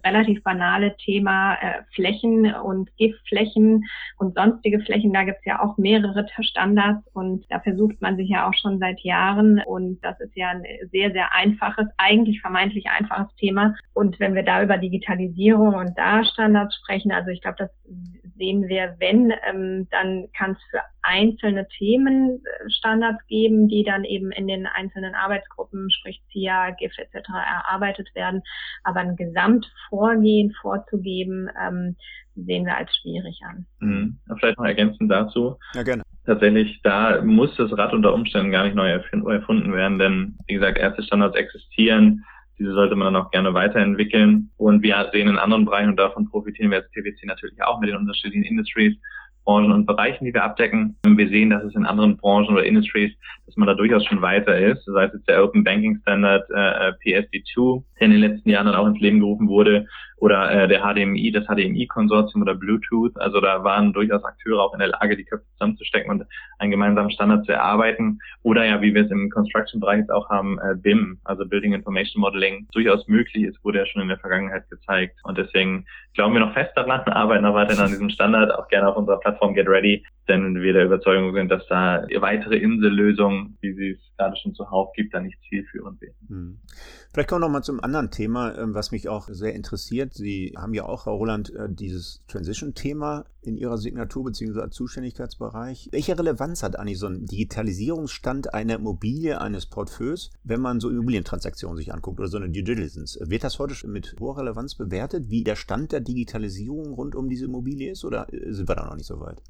relativ 0.03 0.43
banale 0.43 0.95
Thema 0.97 1.55
äh, 1.55 1.83
Flächen 1.93 2.53
und 2.53 2.95
Giftflächen 2.97 3.85
und 4.17 4.35
sonstige 4.35 4.79
Flächen. 4.79 5.13
Da 5.13 5.23
gibt 5.23 5.39
es 5.39 5.45
ja 5.45 5.61
auch 5.61 5.77
mehrere 5.77 6.25
Standards 6.39 7.05
und 7.13 7.45
da 7.49 7.59
versucht 7.59 8.01
man 8.01 8.17
sich 8.17 8.29
ja 8.29 8.47
auch 8.47 8.53
schon 8.53 8.79
seit 8.79 8.99
Jahren 9.01 9.61
und 9.65 9.99
das 10.03 10.19
ist 10.19 10.35
ja 10.35 10.49
ein 10.49 10.63
sehr, 10.91 11.11
sehr 11.11 11.33
einfaches, 11.33 11.87
eigentlich 11.97 12.41
vermeintlich 12.41 12.87
einfaches 12.87 13.33
Thema. 13.35 13.75
Und 13.93 14.19
wenn 14.19 14.35
wir 14.35 14.43
da 14.43 14.63
über 14.63 14.77
Digitalisierung 14.77 15.75
und 15.75 15.97
da 15.97 16.23
Standards 16.23 16.75
sprechen, 16.75 17.11
also 17.11 17.29
ich 17.29 17.41
glaube, 17.41 17.57
das 17.59 17.69
sehen 18.37 18.67
wir, 18.67 18.95
wenn, 18.99 19.33
ähm, 19.49 19.87
dann 19.91 20.27
kann 20.37 20.51
es 20.51 20.57
für 20.69 20.81
einzelne 21.01 21.67
Themen 21.77 22.43
äh, 22.43 22.69
Standards 22.69 23.25
geben, 23.27 23.67
die 23.67 23.83
dann 23.83 24.03
eben 24.03 24.31
in 24.31 24.47
den 24.47 24.65
einzelnen 24.67 25.15
Arbeitsgruppen, 25.15 25.89
sprich 25.91 26.21
CIA, 26.31 26.71
GIF 26.71 26.93
etc. 26.97 27.29
erarbeitet 27.29 28.13
werden. 28.15 28.41
Aber 28.83 28.99
ein 28.99 29.15
Gesamtvorgehen 29.15 30.53
vorzugeben, 30.61 31.49
ähm, 31.61 31.95
sehen 32.35 32.65
wir 32.65 32.77
als 32.77 32.95
schwierig 32.97 33.39
an. 33.47 33.65
Mhm. 33.79 34.19
Vielleicht 34.39 34.57
noch 34.57 34.65
ergänzend 34.65 35.11
dazu. 35.11 35.57
Ja, 35.73 35.83
gerne. 35.83 36.03
Tatsächlich, 36.25 36.81
da 36.83 37.21
muss 37.21 37.55
das 37.55 37.75
Rad 37.77 37.93
unter 37.93 38.13
Umständen 38.13 38.51
gar 38.51 38.65
nicht 38.65 38.75
neu 38.75 38.89
erfunden 38.89 39.73
werden, 39.73 39.97
denn 39.97 40.37
wie 40.47 40.55
gesagt, 40.55 40.77
erste 40.77 41.01
Standards 41.03 41.37
existieren. 41.37 42.23
Diese 42.59 42.73
sollte 42.73 42.95
man 42.95 43.13
dann 43.13 43.23
auch 43.23 43.31
gerne 43.31 43.53
weiterentwickeln. 43.53 44.49
Und 44.57 44.81
wir 44.81 45.09
sehen 45.11 45.27
in 45.27 45.37
anderen 45.37 45.65
Bereichen, 45.65 45.91
und 45.91 45.99
davon 45.99 46.29
profitieren 46.29 46.71
wir 46.71 46.79
als 46.79 46.91
PwC 46.91 47.25
natürlich 47.25 47.61
auch 47.61 47.79
mit 47.79 47.89
den 47.89 47.97
unterschiedlichen 47.97 48.45
Industries, 48.45 48.95
Branchen 49.47 49.71
und 49.71 49.85
Bereichen, 49.85 50.25
die 50.25 50.33
wir 50.33 50.43
abdecken. 50.43 50.97
Wir 51.05 51.29
sehen, 51.29 51.51
dass 51.51 51.63
es 51.63 51.73
in 51.73 51.85
anderen 51.85 52.17
Branchen 52.17 52.53
oder 52.53 52.65
Industries, 52.65 53.13
dass 53.45 53.55
man 53.55 53.67
da 53.67 53.75
durchaus 53.75 54.05
schon 54.05 54.21
weiter 54.21 54.57
ist. 54.57 54.83
Sei 54.83 55.05
es 55.05 55.13
jetzt 55.13 55.29
der 55.29 55.41
Open 55.41 55.63
Banking 55.63 55.99
Standard 56.01 56.43
äh, 56.49 56.91
PSD2, 57.05 57.81
der 57.97 58.05
in 58.07 58.11
den 58.11 58.19
letzten 58.19 58.49
Jahren 58.49 58.65
dann 58.65 58.75
auch 58.75 58.87
ins 58.87 58.99
Leben 58.99 59.21
gerufen 59.21 59.47
wurde, 59.47 59.87
oder 60.17 60.51
äh, 60.51 60.67
der 60.67 60.81
HDMI, 60.81 61.31
das 61.31 61.45
HDMI-Konsortium 61.45 62.41
oder 62.41 62.55
Bluetooth. 62.55 63.15
Also 63.17 63.39
da 63.39 63.63
waren 63.63 63.93
durchaus 63.93 64.23
Akteure 64.23 64.61
auch 64.61 64.73
in 64.73 64.79
der 64.79 64.89
Lage, 64.89 65.15
die 65.15 65.23
Köpfe 65.23 65.45
zusammenzustecken 65.53 66.09
und 66.09 66.25
einen 66.57 66.71
gemeinsamen 66.71 67.11
Standard 67.11 67.45
zu 67.45 67.51
erarbeiten. 67.51 68.19
Oder 68.41 68.65
ja, 68.65 68.81
wie 68.81 68.93
wir 68.93 69.05
es 69.05 69.11
im 69.11 69.29
Construction-Bereich 69.29 69.99
jetzt 69.99 70.11
auch 70.11 70.29
haben, 70.29 70.57
äh, 70.59 70.75
BIM, 70.75 71.19
also 71.23 71.45
Building 71.45 71.73
Information 71.73 72.21
Modeling, 72.21 72.67
durchaus 72.71 73.07
möglich 73.07 73.43
ist, 73.43 73.63
wurde 73.63 73.79
ja 73.79 73.85
schon 73.85 74.01
in 74.01 74.07
der 74.07 74.17
Vergangenheit 74.17 74.67
gezeigt. 74.69 75.19
Und 75.23 75.37
deswegen 75.37 75.85
glauben 76.15 76.33
wir 76.33 76.41
noch 76.41 76.53
fest 76.53 76.71
daran, 76.75 77.01
arbeiten 77.11 77.43
noch 77.43 77.53
weiterhin 77.53 77.83
an 77.83 77.91
diesem 77.91 78.09
Standard, 78.09 78.51
auch 78.51 78.67
gerne 78.69 78.89
auf 78.89 78.97
unserer 78.97 79.19
Plattform 79.19 79.53
Get 79.53 79.67
Ready, 79.67 80.03
denn 80.27 80.61
wir 80.61 80.73
der 80.73 80.85
Überzeugung 80.85 81.33
sind, 81.33 81.49
dass 81.49 81.65
da 81.67 82.05
weitere 82.19 82.57
Insellösungen, 82.57 83.57
wie 83.61 83.73
sie 83.73 83.91
es 83.91 84.17
gerade 84.17 84.35
schon 84.37 84.53
zuhauf 84.55 84.91
gibt, 84.93 85.13
da 85.13 85.19
nicht 85.19 85.37
zielführend 85.47 86.01
wären. 86.01 86.15
Hm. 86.27 86.59
Vielleicht 87.13 87.29
kommen 87.29 87.41
wir 87.41 87.47
noch 87.47 87.53
mal 87.53 87.61
zum 87.63 87.83
anderen 87.83 88.11
Thema, 88.11 88.57
ähm, 88.57 88.73
was 88.73 88.91
mich 88.91 89.09
auch 89.09 89.27
sehr 89.27 89.53
interessiert. 89.53 90.06
Sie 90.13 90.53
haben 90.55 90.73
ja 90.73 90.85
auch, 90.85 91.03
Frau 91.03 91.15
Roland, 91.15 91.53
äh, 91.53 91.67
dieses 91.69 92.21
Transition-Thema 92.27 93.25
in 93.41 93.57
Ihrer 93.57 93.77
Signatur 93.77 94.25
bzw. 94.25 94.69
Zuständigkeitsbereich. 94.69 95.89
Welche 95.91 96.17
Relevanz 96.17 96.63
hat 96.63 96.77
eigentlich 96.77 96.99
so 96.99 97.07
ein 97.07 97.25
Digitalisierungsstand 97.25 98.53
einer 98.53 98.75
Immobilie, 98.75 99.39
eines 99.39 99.65
Portfolios, 99.65 100.31
wenn 100.43 100.61
man 100.61 100.79
so 100.79 100.89
Immobilientransaktionen 100.89 101.77
sich 101.77 101.93
anguckt 101.93 102.19
oder 102.19 102.29
so 102.29 102.37
eine 102.37 102.49
Due 102.49 102.63
Diligence? 102.63 103.19
Wird 103.21 103.43
das 103.43 103.59
heute 103.59 103.87
mit 103.87 104.15
hoher 104.19 104.37
Relevanz 104.37 104.75
bewertet, 104.75 105.29
wie 105.29 105.43
der 105.43 105.55
Stand 105.55 105.91
der 105.91 106.01
Digitalisierung 106.01 106.93
rund 106.93 107.15
um 107.15 107.29
diese 107.29 107.45
Immobilie 107.45 107.91
ist 107.91 108.05
oder 108.05 108.31
äh, 108.33 108.51
sind 108.51 108.67
wir 108.67 108.75
da 108.75 108.85
noch 108.85 108.95
nicht 108.95 109.07
so 109.07 109.19
weit? 109.19 109.41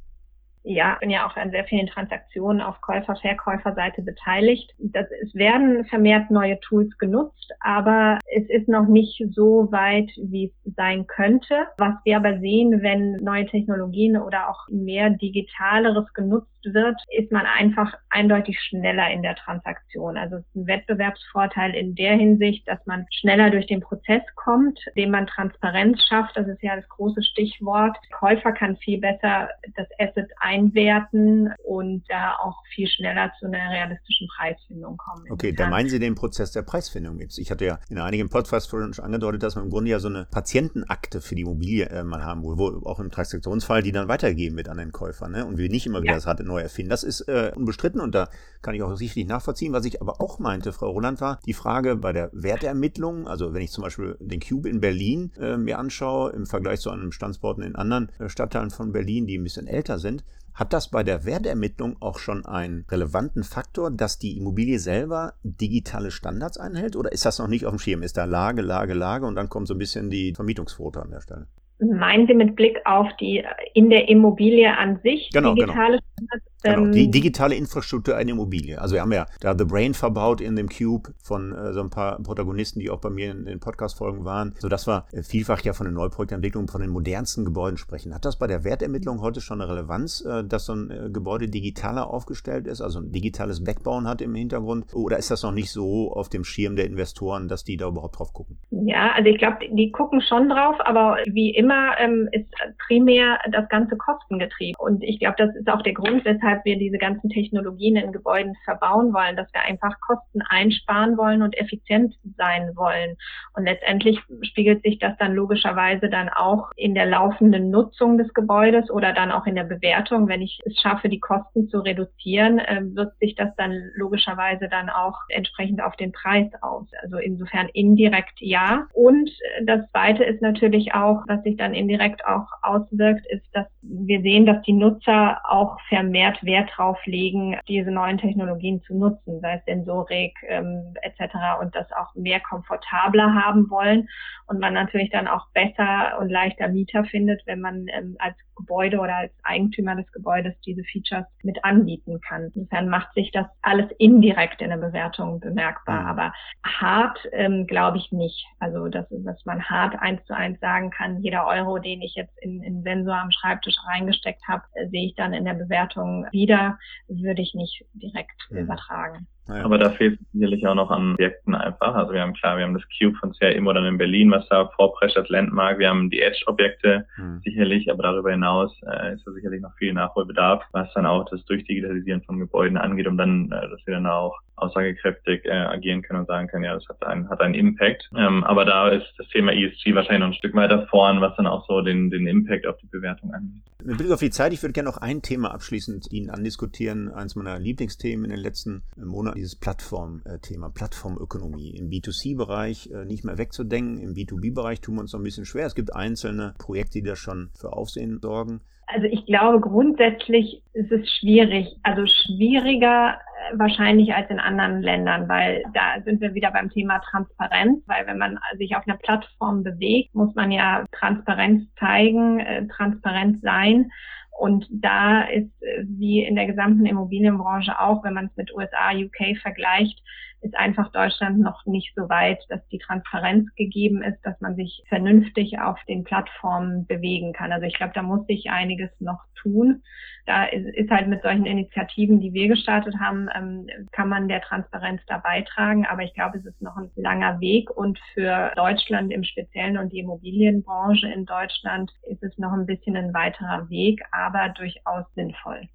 Ja, 0.64 0.98
bin 1.00 1.10
ja 1.10 1.26
auch 1.26 1.36
an 1.38 1.52
sehr 1.52 1.64
vielen 1.66 1.88
Transaktionen 1.88 2.62
auf 2.62 2.82
Käufer-Verkäuferseite 2.82 4.02
beteiligt. 4.02 4.74
Das, 4.80 5.08
es 5.24 5.34
werden 5.34 5.86
vermehrt 5.86 6.30
neue 6.30 6.60
Tools 6.60 6.98
genutzt, 6.98 7.54
aber 7.62 8.20
es 8.36 8.50
ist 8.50 8.68
noch 8.68 8.88
nicht 8.88 9.24
so 9.32 9.72
weit, 9.72 10.12
wie 10.18 10.46
es 10.66 10.74
sein 10.76 11.08
könnte. 11.08 11.68
Was 11.78 11.96
wir 12.04 12.18
aber 12.18 12.40
sehen, 12.40 12.82
wenn 12.82 13.14
neue 13.14 13.46
Technologien 13.46 14.18
oder 14.18 14.50
auch 14.50 14.68
mehr 14.70 15.10
Digitaleres 15.10 16.14
genutzt 16.14 16.57
wird, 16.64 16.96
ist 17.18 17.32
man 17.32 17.46
einfach 17.46 17.94
eindeutig 18.10 18.60
schneller 18.60 19.10
in 19.12 19.22
der 19.22 19.36
Transaktion. 19.36 20.18
Also 20.18 20.38
es 20.38 20.42
ist 20.42 20.56
ein 20.56 20.68
Wettbewerbsvorteil 20.68 21.76
in 21.76 21.96
der 21.96 22.16
Hinsicht, 22.16 22.68
dass 22.68 22.80
man 22.86 23.06
schneller 23.12 23.50
durch 23.50 23.68
den 23.68 23.82
Prozess 23.82 24.22
kommt, 24.36 24.80
indem 24.96 25.12
man 25.12 25.28
Transparenz 25.28 26.02
schafft. 26.08 26.36
Das 26.36 26.48
ist 26.48 26.62
ja 26.62 26.76
das 26.76 26.88
große 26.90 27.24
Stichwort. 27.24 27.98
Der 28.10 28.18
Käufer 28.18 28.52
kann 28.52 28.78
viel 28.78 29.00
besser 29.00 29.50
das 29.76 29.88
Asset 30.00 30.30
einwerten 30.40 31.54
und 31.64 32.04
da 32.10 32.36
auch 32.42 32.64
viel 32.74 32.88
schneller 32.88 33.32
zu 33.40 33.46
einer 33.48 33.70
realistischen 33.72 34.28
Preisfindung 34.36 34.98
kommen. 34.98 35.26
Okay, 35.30 35.54
da 35.54 35.70
meinen 35.70 35.90
Sie 35.90 36.00
den 36.00 36.16
Prozess 36.16 36.52
der 36.52 36.64
Preisfindung 36.64 37.20
jetzt. 37.20 37.38
Ich 37.38 37.52
hatte 37.52 37.66
ja 37.66 37.80
in 37.90 38.00
einigen 38.00 38.30
Podcasts 38.30 38.70
schon 38.70 38.94
angedeutet, 39.00 39.44
dass 39.44 39.56
man 39.56 39.66
im 39.66 39.70
Grunde 39.70 39.92
ja 39.92 40.00
so 40.00 40.08
eine 40.08 40.26
Patientenakte 40.30 41.22
für 41.22 41.36
die 41.36 41.42
Immobilie 41.42 41.86
äh, 41.86 42.04
mal 42.04 42.24
haben, 42.24 42.44
wo, 42.44 42.58
wo 42.58 42.86
auch 42.86 43.00
im 43.00 43.12
Transaktionsfall 43.12 43.84
die 43.84 43.92
dann 43.92 44.08
weitergegeben 44.08 44.58
wird 44.58 44.70
an 44.70 44.78
den 44.78 44.92
Käufer. 44.92 45.30
Ne? 45.30 45.46
Und 45.46 45.58
wir 45.58 45.70
nicht 45.70 45.86
immer 45.86 46.02
wieder 46.02 46.14
ja. 46.14 46.18
das 46.18 46.28
Rad 46.28 46.40
neu 46.58 46.64
erfinden. 46.64 46.90
Das 46.90 47.04
ist 47.04 47.22
äh, 47.22 47.52
unbestritten 47.56 48.02
und 48.02 48.14
da 48.16 48.30
kann 48.62 48.76
ich 48.76 48.84
auch 48.84 48.96
sicherlich 48.96 49.28
nachvollziehen. 49.28 49.74
Was 49.74 49.86
ich 49.86 50.02
aber 50.02 50.20
auch 50.22 50.40
meinte, 50.40 50.74
Frau 50.74 50.90
Roland, 50.90 51.22
war 51.22 51.40
die 51.46 51.54
Frage 51.54 51.96
bei 51.96 52.12
der 52.12 52.30
Wertermittlung. 52.34 53.28
Also 53.28 53.54
wenn 53.54 53.62
ich 53.62 53.72
zum 53.72 53.84
Beispiel 53.84 54.18
den 54.20 54.40
Cube 54.40 54.70
in 54.70 54.82
Berlin 54.82 55.32
äh, 55.40 55.58
mir 55.58 55.80
anschaue, 55.80 56.32
im 56.32 56.46
Vergleich 56.46 56.80
zu 56.82 56.90
einem 56.90 57.12
Standorten 57.12 57.62
in 57.62 57.76
anderen 57.76 58.10
äh, 58.20 58.30
Stadtteilen 58.30 58.72
von 58.72 58.92
Berlin, 58.92 59.28
die 59.28 59.38
ein 59.38 59.44
bisschen 59.44 59.68
älter 59.68 60.00
sind, 60.00 60.24
hat 60.54 60.74
das 60.74 60.90
bei 60.90 61.04
der 61.04 61.24
Wertermittlung 61.24 61.98
auch 62.00 62.18
schon 62.18 62.44
einen 62.48 62.84
relevanten 62.90 63.44
Faktor, 63.44 63.92
dass 63.92 64.18
die 64.18 64.38
Immobilie 64.38 64.80
selber 64.80 65.36
digitale 65.44 66.10
Standards 66.10 66.58
einhält? 66.58 66.96
Oder 66.96 67.12
ist 67.12 67.26
das 67.26 67.38
noch 67.38 67.48
nicht 67.48 67.68
auf 67.68 67.74
dem 67.74 67.80
Schirm? 67.80 68.02
Ist 68.02 68.18
da 68.18 68.26
Lage, 68.26 68.64
Lage, 68.64 68.96
Lage 68.96 69.28
und 69.28 69.36
dann 69.36 69.50
kommt 69.50 69.68
so 69.68 69.76
ein 69.76 69.78
bisschen 69.78 70.10
die 70.10 70.34
Vermietungsquote 70.34 71.00
an 71.00 71.12
der 71.12 71.22
Stelle? 71.22 71.48
Meinen 71.80 72.28
Sie 72.28 72.34
mit 72.34 72.56
Blick 72.56 72.80
auf 72.86 73.08
die 73.20 73.44
in 73.74 73.90
der 73.90 74.10
Immobilie 74.10 74.76
an 74.76 75.00
sich 75.04 75.30
genau, 75.32 75.54
genau. 75.54 75.68
digitale 75.68 75.98
genau. 75.98 76.04
Standards? 76.14 76.46
Genau, 76.64 76.92
die 76.92 77.06
ähm, 77.06 77.12
digitale 77.12 77.56
Infrastruktur 77.56 78.16
einer 78.16 78.32
Immobilie. 78.32 78.80
Also 78.82 78.96
wir 78.96 79.02
haben 79.02 79.12
ja 79.12 79.26
da 79.40 79.56
The 79.58 79.66
Brain 79.66 79.94
verbaut 79.94 80.42
in 80.42 80.56
dem 80.56 80.70
Cube 80.70 81.10
von 81.22 81.54
äh, 81.54 81.74
so 81.74 81.82
ein 81.82 81.90
paar 81.90 82.22
Protagonisten, 82.22 82.80
die 82.80 82.90
auch 82.90 83.00
bei 83.00 83.10
mir 83.10 83.32
in 83.32 83.46
den 83.46 83.60
Podcast-Folgen 83.60 84.26
waren, 84.26 84.56
sodass 84.60 84.88
wir 84.88 85.06
äh, 85.12 85.22
vielfach 85.24 85.62
ja 85.62 85.74
von 85.74 85.86
den 85.86 85.94
Neuprojektentwicklungen, 85.94 86.68
von 86.68 86.82
den 86.82 86.90
modernsten 86.90 87.46
Gebäuden 87.46 87.78
sprechen. 87.78 88.14
Hat 88.14 88.26
das 88.26 88.38
bei 88.38 88.48
der 88.48 88.64
Wertermittlung 88.64 89.22
heute 89.22 89.42
schon 89.42 89.62
eine 89.62 89.72
Relevanz, 89.72 90.26
äh, 90.26 90.44
dass 90.44 90.66
so 90.66 90.74
ein 90.74 90.90
äh, 90.90 91.10
Gebäude 91.12 91.48
digitaler 91.48 92.10
aufgestellt 92.10 92.68
ist, 92.68 92.82
also 92.82 93.00
ein 93.00 93.12
digitales 93.12 93.64
Backbauen 93.64 94.08
hat 94.08 94.22
im 94.22 94.34
Hintergrund? 94.36 94.94
Oder 94.94 95.18
ist 95.18 95.32
das 95.32 95.44
noch 95.44 95.52
nicht 95.52 95.72
so 95.72 96.12
auf 96.12 96.30
dem 96.30 96.44
Schirm 96.44 96.76
der 96.76 96.86
Investoren, 96.86 97.48
dass 97.48 97.64
die 97.64 97.78
da 97.78 97.88
überhaupt 97.88 98.20
drauf 98.20 98.34
gucken? 98.34 98.58
Ja, 98.72 99.12
also 99.16 99.30
ich 99.30 99.38
glaube, 99.38 99.58
die 99.72 99.92
gucken 99.92 100.22
schon 100.22 100.50
drauf, 100.50 100.76
aber 100.80 101.18
wie 101.28 101.52
immer 101.52 101.98
ähm, 102.00 102.30
ist 102.32 102.48
primär 102.88 103.40
das 103.52 103.68
ganze 103.70 103.96
kostengetrieben. 103.96 104.76
Und 104.80 105.04
ich 105.04 105.20
glaube, 105.20 105.36
das 105.38 105.56
ist 105.56 105.70
auch 105.70 105.82
der 105.82 105.94
Grund, 105.94 106.26
weshalb 106.26 106.57
weshalb 106.58 106.66
wir 106.66 106.78
diese 106.78 106.98
ganzen 106.98 107.30
Technologien 107.30 107.96
in 107.96 108.12
Gebäuden 108.12 108.56
verbauen 108.66 109.14
wollen, 109.14 109.36
dass 109.36 109.52
wir 109.54 109.62
einfach 109.62 110.00
Kosten 110.02 110.42
einsparen 110.50 111.18
wollen 111.18 111.42
und 111.42 111.58
effizient 111.58 112.16
sein 112.38 112.72
wollen. 112.76 113.16
Und 113.56 113.66
letztendlich 113.66 114.20
spiegelt 114.42 114.84
sich 114.84 115.00
das 115.00 115.18
dann 115.18 115.34
logischerweise 115.34 116.10
dann 116.10 116.30
auch 116.30 116.72
in 116.76 116.94
der 116.94 117.06
laufenden 117.06 117.70
Nutzung 117.70 118.18
des 118.18 118.34
Gebäudes 118.34 118.90
oder 118.90 119.14
dann 119.14 119.32
auch 119.32 119.46
in 119.46 119.56
der 119.56 119.64
Bewertung. 119.64 120.28
Wenn 120.28 120.42
ich 120.42 120.60
es 120.66 120.80
schaffe, 120.80 121.10
die 121.10 121.20
Kosten 121.20 121.68
zu 121.70 121.80
reduzieren, 121.80 122.60
äh, 122.60 122.82
wirkt 122.96 123.20
sich 123.20 123.36
das 123.36 123.56
dann 123.58 123.74
logischerweise 123.96 124.68
dann 124.70 124.90
auch 124.90 125.18
entsprechend 125.30 125.82
auf 125.82 125.96
den 125.96 126.12
Preis 126.12 126.48
aus. 126.62 126.88
Also 127.02 127.18
insofern 127.18 127.70
indirekt 127.74 128.40
ja. 128.40 128.88
Und 128.94 129.30
das 129.66 129.90
Zweite 129.92 130.24
ist 130.24 130.42
natürlich 130.42 130.94
auch, 130.94 131.24
was 131.28 131.44
sich 131.44 131.58
dann 131.58 131.74
indirekt 131.74 132.26
auch 132.26 132.48
auswirkt, 132.62 133.26
ist, 133.28 133.46
dass 133.54 133.68
wir 133.82 134.22
sehen, 134.22 134.46
dass 134.46 134.62
die 134.64 134.74
Nutzer 134.74 135.40
auch 135.48 135.78
vermehrt 135.90 136.37
Wert 136.44 136.72
drauf 136.76 136.98
legen, 137.06 137.58
diese 137.68 137.92
neuen 137.92 138.18
Technologien 138.18 138.82
zu 138.84 138.96
nutzen, 138.96 139.40
sei 139.42 139.56
es 139.56 139.66
Sensorik 139.66 140.34
ähm, 140.48 140.94
etc. 141.02 141.34
und 141.62 141.76
das 141.76 141.92
auch 141.92 142.14
mehr 142.16 142.40
komfortabler 142.40 143.34
haben 143.34 143.70
wollen 143.70 144.08
und 144.48 144.60
man 144.60 144.74
natürlich 144.74 145.10
dann 145.10 145.28
auch 145.28 145.48
besser 145.54 146.18
und 146.20 146.30
leichter 146.30 146.70
Mieter 146.70 147.04
findet, 147.04 147.46
wenn 147.46 147.60
man 147.60 147.88
ähm, 147.90 148.16
als 148.20 148.36
Gebäude 148.56 149.00
oder 149.00 149.16
als 149.16 149.32
Eigentümer 149.44 149.96
des 149.96 150.12
Gebäudes 150.12 150.56
diese 150.66 150.84
Features 150.84 151.26
mit 151.44 151.64
anbieten 151.64 152.20
kann. 152.22 152.52
Insofern 152.56 152.90
macht 152.90 153.14
sich 153.14 153.32
das 153.32 153.46
alles 153.62 153.90
indirekt 154.00 154.62
in 154.62 154.70
der 154.70 154.78
Bewertung 154.78 155.40
bemerkbar, 155.40 156.02
mhm. 156.02 156.08
aber 156.08 156.34
hart 156.64 157.20
ähm, 157.34 157.68
glaube 157.68 157.98
ich 157.98 158.12
nicht. 158.12 158.46
Also 158.60 158.88
dass, 158.88 159.06
dass 159.10 159.46
man 159.46 159.64
hart 159.64 160.00
eins 160.00 160.24
zu 160.26 160.36
eins 160.36 160.60
sagen 160.60 160.90
kann, 160.92 161.22
jeder 161.22 161.46
Euro, 161.46 161.78
den 161.78 162.02
ich 162.02 162.16
jetzt 162.16 162.38
in, 162.42 162.64
in 162.64 162.84
Sensor 162.84 163.16
am 163.16 163.32
Schreibtisch 163.32 163.76
reingesteckt 163.88 164.42
habe, 164.48 164.64
äh, 164.74 164.88
sehe 164.88 165.08
ich 165.08 165.16
dann 165.16 165.34
in 165.34 165.46
der 165.46 165.54
Bewertung 165.54 166.26
wieder, 166.32 166.78
würde 167.08 167.42
ich 167.42 167.54
nicht 167.54 167.84
direkt 167.94 168.50
mhm. 168.50 168.60
übertragen. 168.60 169.28
Ja. 169.48 169.64
Aber 169.64 169.78
da 169.78 169.90
fehlt 169.92 170.20
sicherlich 170.34 170.68
auch 170.68 170.76
noch 170.76 170.92
an 170.92 171.14
Objekten 171.14 171.56
einfach. 171.56 171.96
Also 171.96 172.12
wir 172.12 172.22
haben 172.22 172.34
klar, 172.34 172.58
wir 172.58 172.66
haben 172.66 172.74
das 172.74 172.84
Cube 172.98 173.16
von 173.18 173.32
CRM 173.32 173.66
oder 173.66 173.86
in 173.88 173.98
Berlin, 173.98 174.30
was 174.30 174.48
da 174.50 174.68
vorprescht 174.76 175.18
als 175.18 175.30
Landmark. 175.30 175.80
Wir 175.80 175.90
haben 175.90 176.10
die 176.10 176.22
Edge-Objekte 176.22 177.06
mhm. 177.18 177.42
sicherlich, 177.46 177.90
aber 177.90 178.04
darüber 178.04 178.32
hinaus 178.32 178.74
äh, 178.84 179.14
ist 179.14 179.26
da 179.26 179.32
sicherlich 179.32 179.62
noch 179.62 179.74
viel 179.76 179.94
Nachholbedarf, 179.94 180.64
was 180.74 180.92
dann 180.94 181.06
auch 181.06 181.26
das 181.30 181.44
Durchdigitalisieren 181.46 182.22
von 182.24 182.40
Gebäuden 182.40 182.78
angeht, 182.78 183.08
um 183.08 183.18
dann, 183.18 183.46
äh, 183.46 183.70
dass 183.70 183.86
wir 183.86 183.94
dann 183.94 184.08
auch 184.08 184.38
aussagekräftig 184.58 185.46
äh, 185.46 185.52
agieren 185.52 186.02
können 186.02 186.22
und 186.22 186.28
sagen 186.28 186.48
können, 186.48 186.64
ja, 186.64 186.74
das 186.74 186.88
hat 186.90 187.04
einen, 187.06 187.30
hat 187.30 187.40
einen 187.42 187.54
Impact. 187.54 188.10
Ähm, 188.16 188.44
aber 188.44 188.66
da 188.66 188.90
ist 188.90 189.06
das 189.18 189.28
Thema 189.30 189.54
ESG 189.54 189.94
wahrscheinlich 189.94 190.20
noch 190.20 190.28
ein 190.28 190.34
Stück 190.34 190.56
weiter 190.56 190.88
vorn, 190.88 191.22
was 191.22 191.36
dann 191.38 191.48
auch 191.48 191.66
so 191.68 191.82
den, 191.82 192.10
den 192.10 192.28
Impact 192.28 192.66
auf 192.66 192.76
die 192.78 192.88
Bewertung 192.88 193.34
angeht. 193.34 193.62
Mit 193.84 193.98
Blick 194.00 194.12
auf 194.12 194.20
die 194.20 194.32
Zeit, 194.32 194.54
ich 194.54 194.64
würde 194.64 194.74
gerne 194.74 194.90
noch 194.90 194.98
ein 194.98 195.22
Thema 195.22 195.54
abschließend 195.54 196.12
Ihnen 196.12 196.32
andiskutieren, 196.32 197.14
eins 197.14 197.36
meiner 197.36 197.60
Lieblingsthemen 197.60 198.26
in 198.26 198.32
den 198.32 198.40
letzten 198.40 198.84
Monaten 198.98 199.36
dieses 199.36 199.56
Plattformthema, 199.56 200.70
Plattformökonomie. 200.70 201.78
Im 201.78 201.90
B2C-Bereich 201.90 202.90
äh, 202.92 203.06
nicht 203.06 203.24
mehr 203.24 203.38
wegzudenken, 203.38 204.00
im 204.00 204.16
B2B-Bereich 204.16 204.82
tun 204.82 204.96
wir 204.96 205.02
uns 205.02 205.14
noch 205.14 205.20
ein 205.20 205.24
bisschen 205.24 205.46
schwer. 205.46 205.68
Es 205.68 205.76
gibt 205.76 205.96
einzelne 205.96 206.56
Projekte, 206.58 207.00
die 207.00 207.08
da 207.08 207.16
schon 207.16 207.52
für 207.54 207.74
Aufsehen 207.74 208.20
sorgen. 208.20 208.62
Also 208.88 209.06
ich 209.08 209.26
glaube, 209.26 209.60
grundsätzlich 209.60 210.64
ist 210.72 210.92
es 210.92 211.10
schwierig, 211.20 211.76
also 211.84 212.06
schwieriger 212.06 213.16
äh, 213.16 213.60
wahrscheinlich 213.60 214.14
als 214.14 214.30
in 214.30 214.40
anderen 214.40 214.82
Ländern, 214.82 215.28
weil 215.28 215.64
da 215.74 216.02
sind 216.06 216.22
wir 216.22 216.34
wieder 216.34 216.52
beim 216.52 216.70
Thema 216.70 217.00
Transparenz, 217.00 217.84
weil 217.86 218.08
wenn 218.08 218.18
man 218.18 218.40
sich 218.58 218.78
auf 218.78 218.88
einer 218.88 218.98
Plattform 218.98 219.64
bewegt, 219.64 220.16
muss 220.16 220.34
man 220.36 220.52
ja 220.52 220.86
Transparenz 220.94 221.68
zeigen, 221.78 222.40
äh, 222.40 222.66
transparent 222.68 223.42
sein. 223.42 223.92
Und 224.40 224.66
da 224.72 225.24
ist, 225.24 225.52
äh, 225.62 225.84
wie 225.84 226.24
in 226.24 226.36
der 226.36 226.46
gesamten 226.46 226.86
Immobilienbranche 226.86 227.78
auch, 227.82 228.06
wenn 228.06 228.14
man 228.14 228.28
es 228.28 228.38
mit 228.38 228.56
USA, 228.56 228.92
UK 228.92 229.38
vergleicht, 229.42 230.02
ist 230.42 230.56
einfach 230.56 230.92
Deutschland 230.92 231.40
noch 231.40 231.66
nicht 231.66 231.94
so 231.96 232.10
weit, 232.10 232.40
dass 232.50 232.66
die 232.70 232.78
Transparenz 232.78 233.54
gegeben 233.56 234.02
ist, 234.04 234.20
dass 234.24 234.40
man 234.40 234.56
sich 234.56 234.84
vernünftig 234.88 235.60
auf 235.60 235.80
den 235.88 236.04
Plattformen 236.04 236.86
bewegen 236.86 237.34
kann. 237.34 237.52
Also 237.52 237.66
ich 237.66 237.76
glaube, 237.76 237.94
da 237.96 238.04
muss 238.04 238.26
sich 238.28 238.50
einiges 238.50 238.90
noch 239.00 239.20
tun. 239.36 239.82
Da 240.26 240.46
ist, 240.46 240.92
halt 240.92 241.08
mit 241.08 241.22
solchen 241.22 241.46
Initiativen, 241.46 242.20
die 242.20 242.34
wir 242.34 242.50
gestartet 242.50 242.96
haben, 243.00 243.30
ähm, 243.36 243.68
kann 243.92 244.10
man 244.10 244.28
der 244.28 244.42
Transparenz 244.42 245.02
da 245.08 245.18
beitragen. 245.20 245.86
Aber 245.86 246.04
ich 246.04 246.14
glaube, 246.14 246.38
es 246.38 246.46
ist 246.46 246.62
noch 246.62 246.76
ein 246.78 246.92
langer 246.96 247.40
Weg 247.40 247.70
und 247.72 248.00
für 248.14 248.52
Deutschland 248.56 249.12
im 249.12 249.24
Speziellen 249.24 249.78
und 249.78 249.94
die 249.94 250.00
Immobilienbranche 250.00 251.08
in 251.08 251.26
Deutschland 251.26 251.92
ist 252.04 252.24
es 252.24 252.38
noch 252.38 252.52
ein 252.52 252.66
bisschen 252.66 252.96
ein 252.96 253.14
weiterer 253.14 253.70
Weg, 253.70 254.04
aber 254.12 254.50
durchaus 254.50 255.06
sinnvoll. 255.16 255.68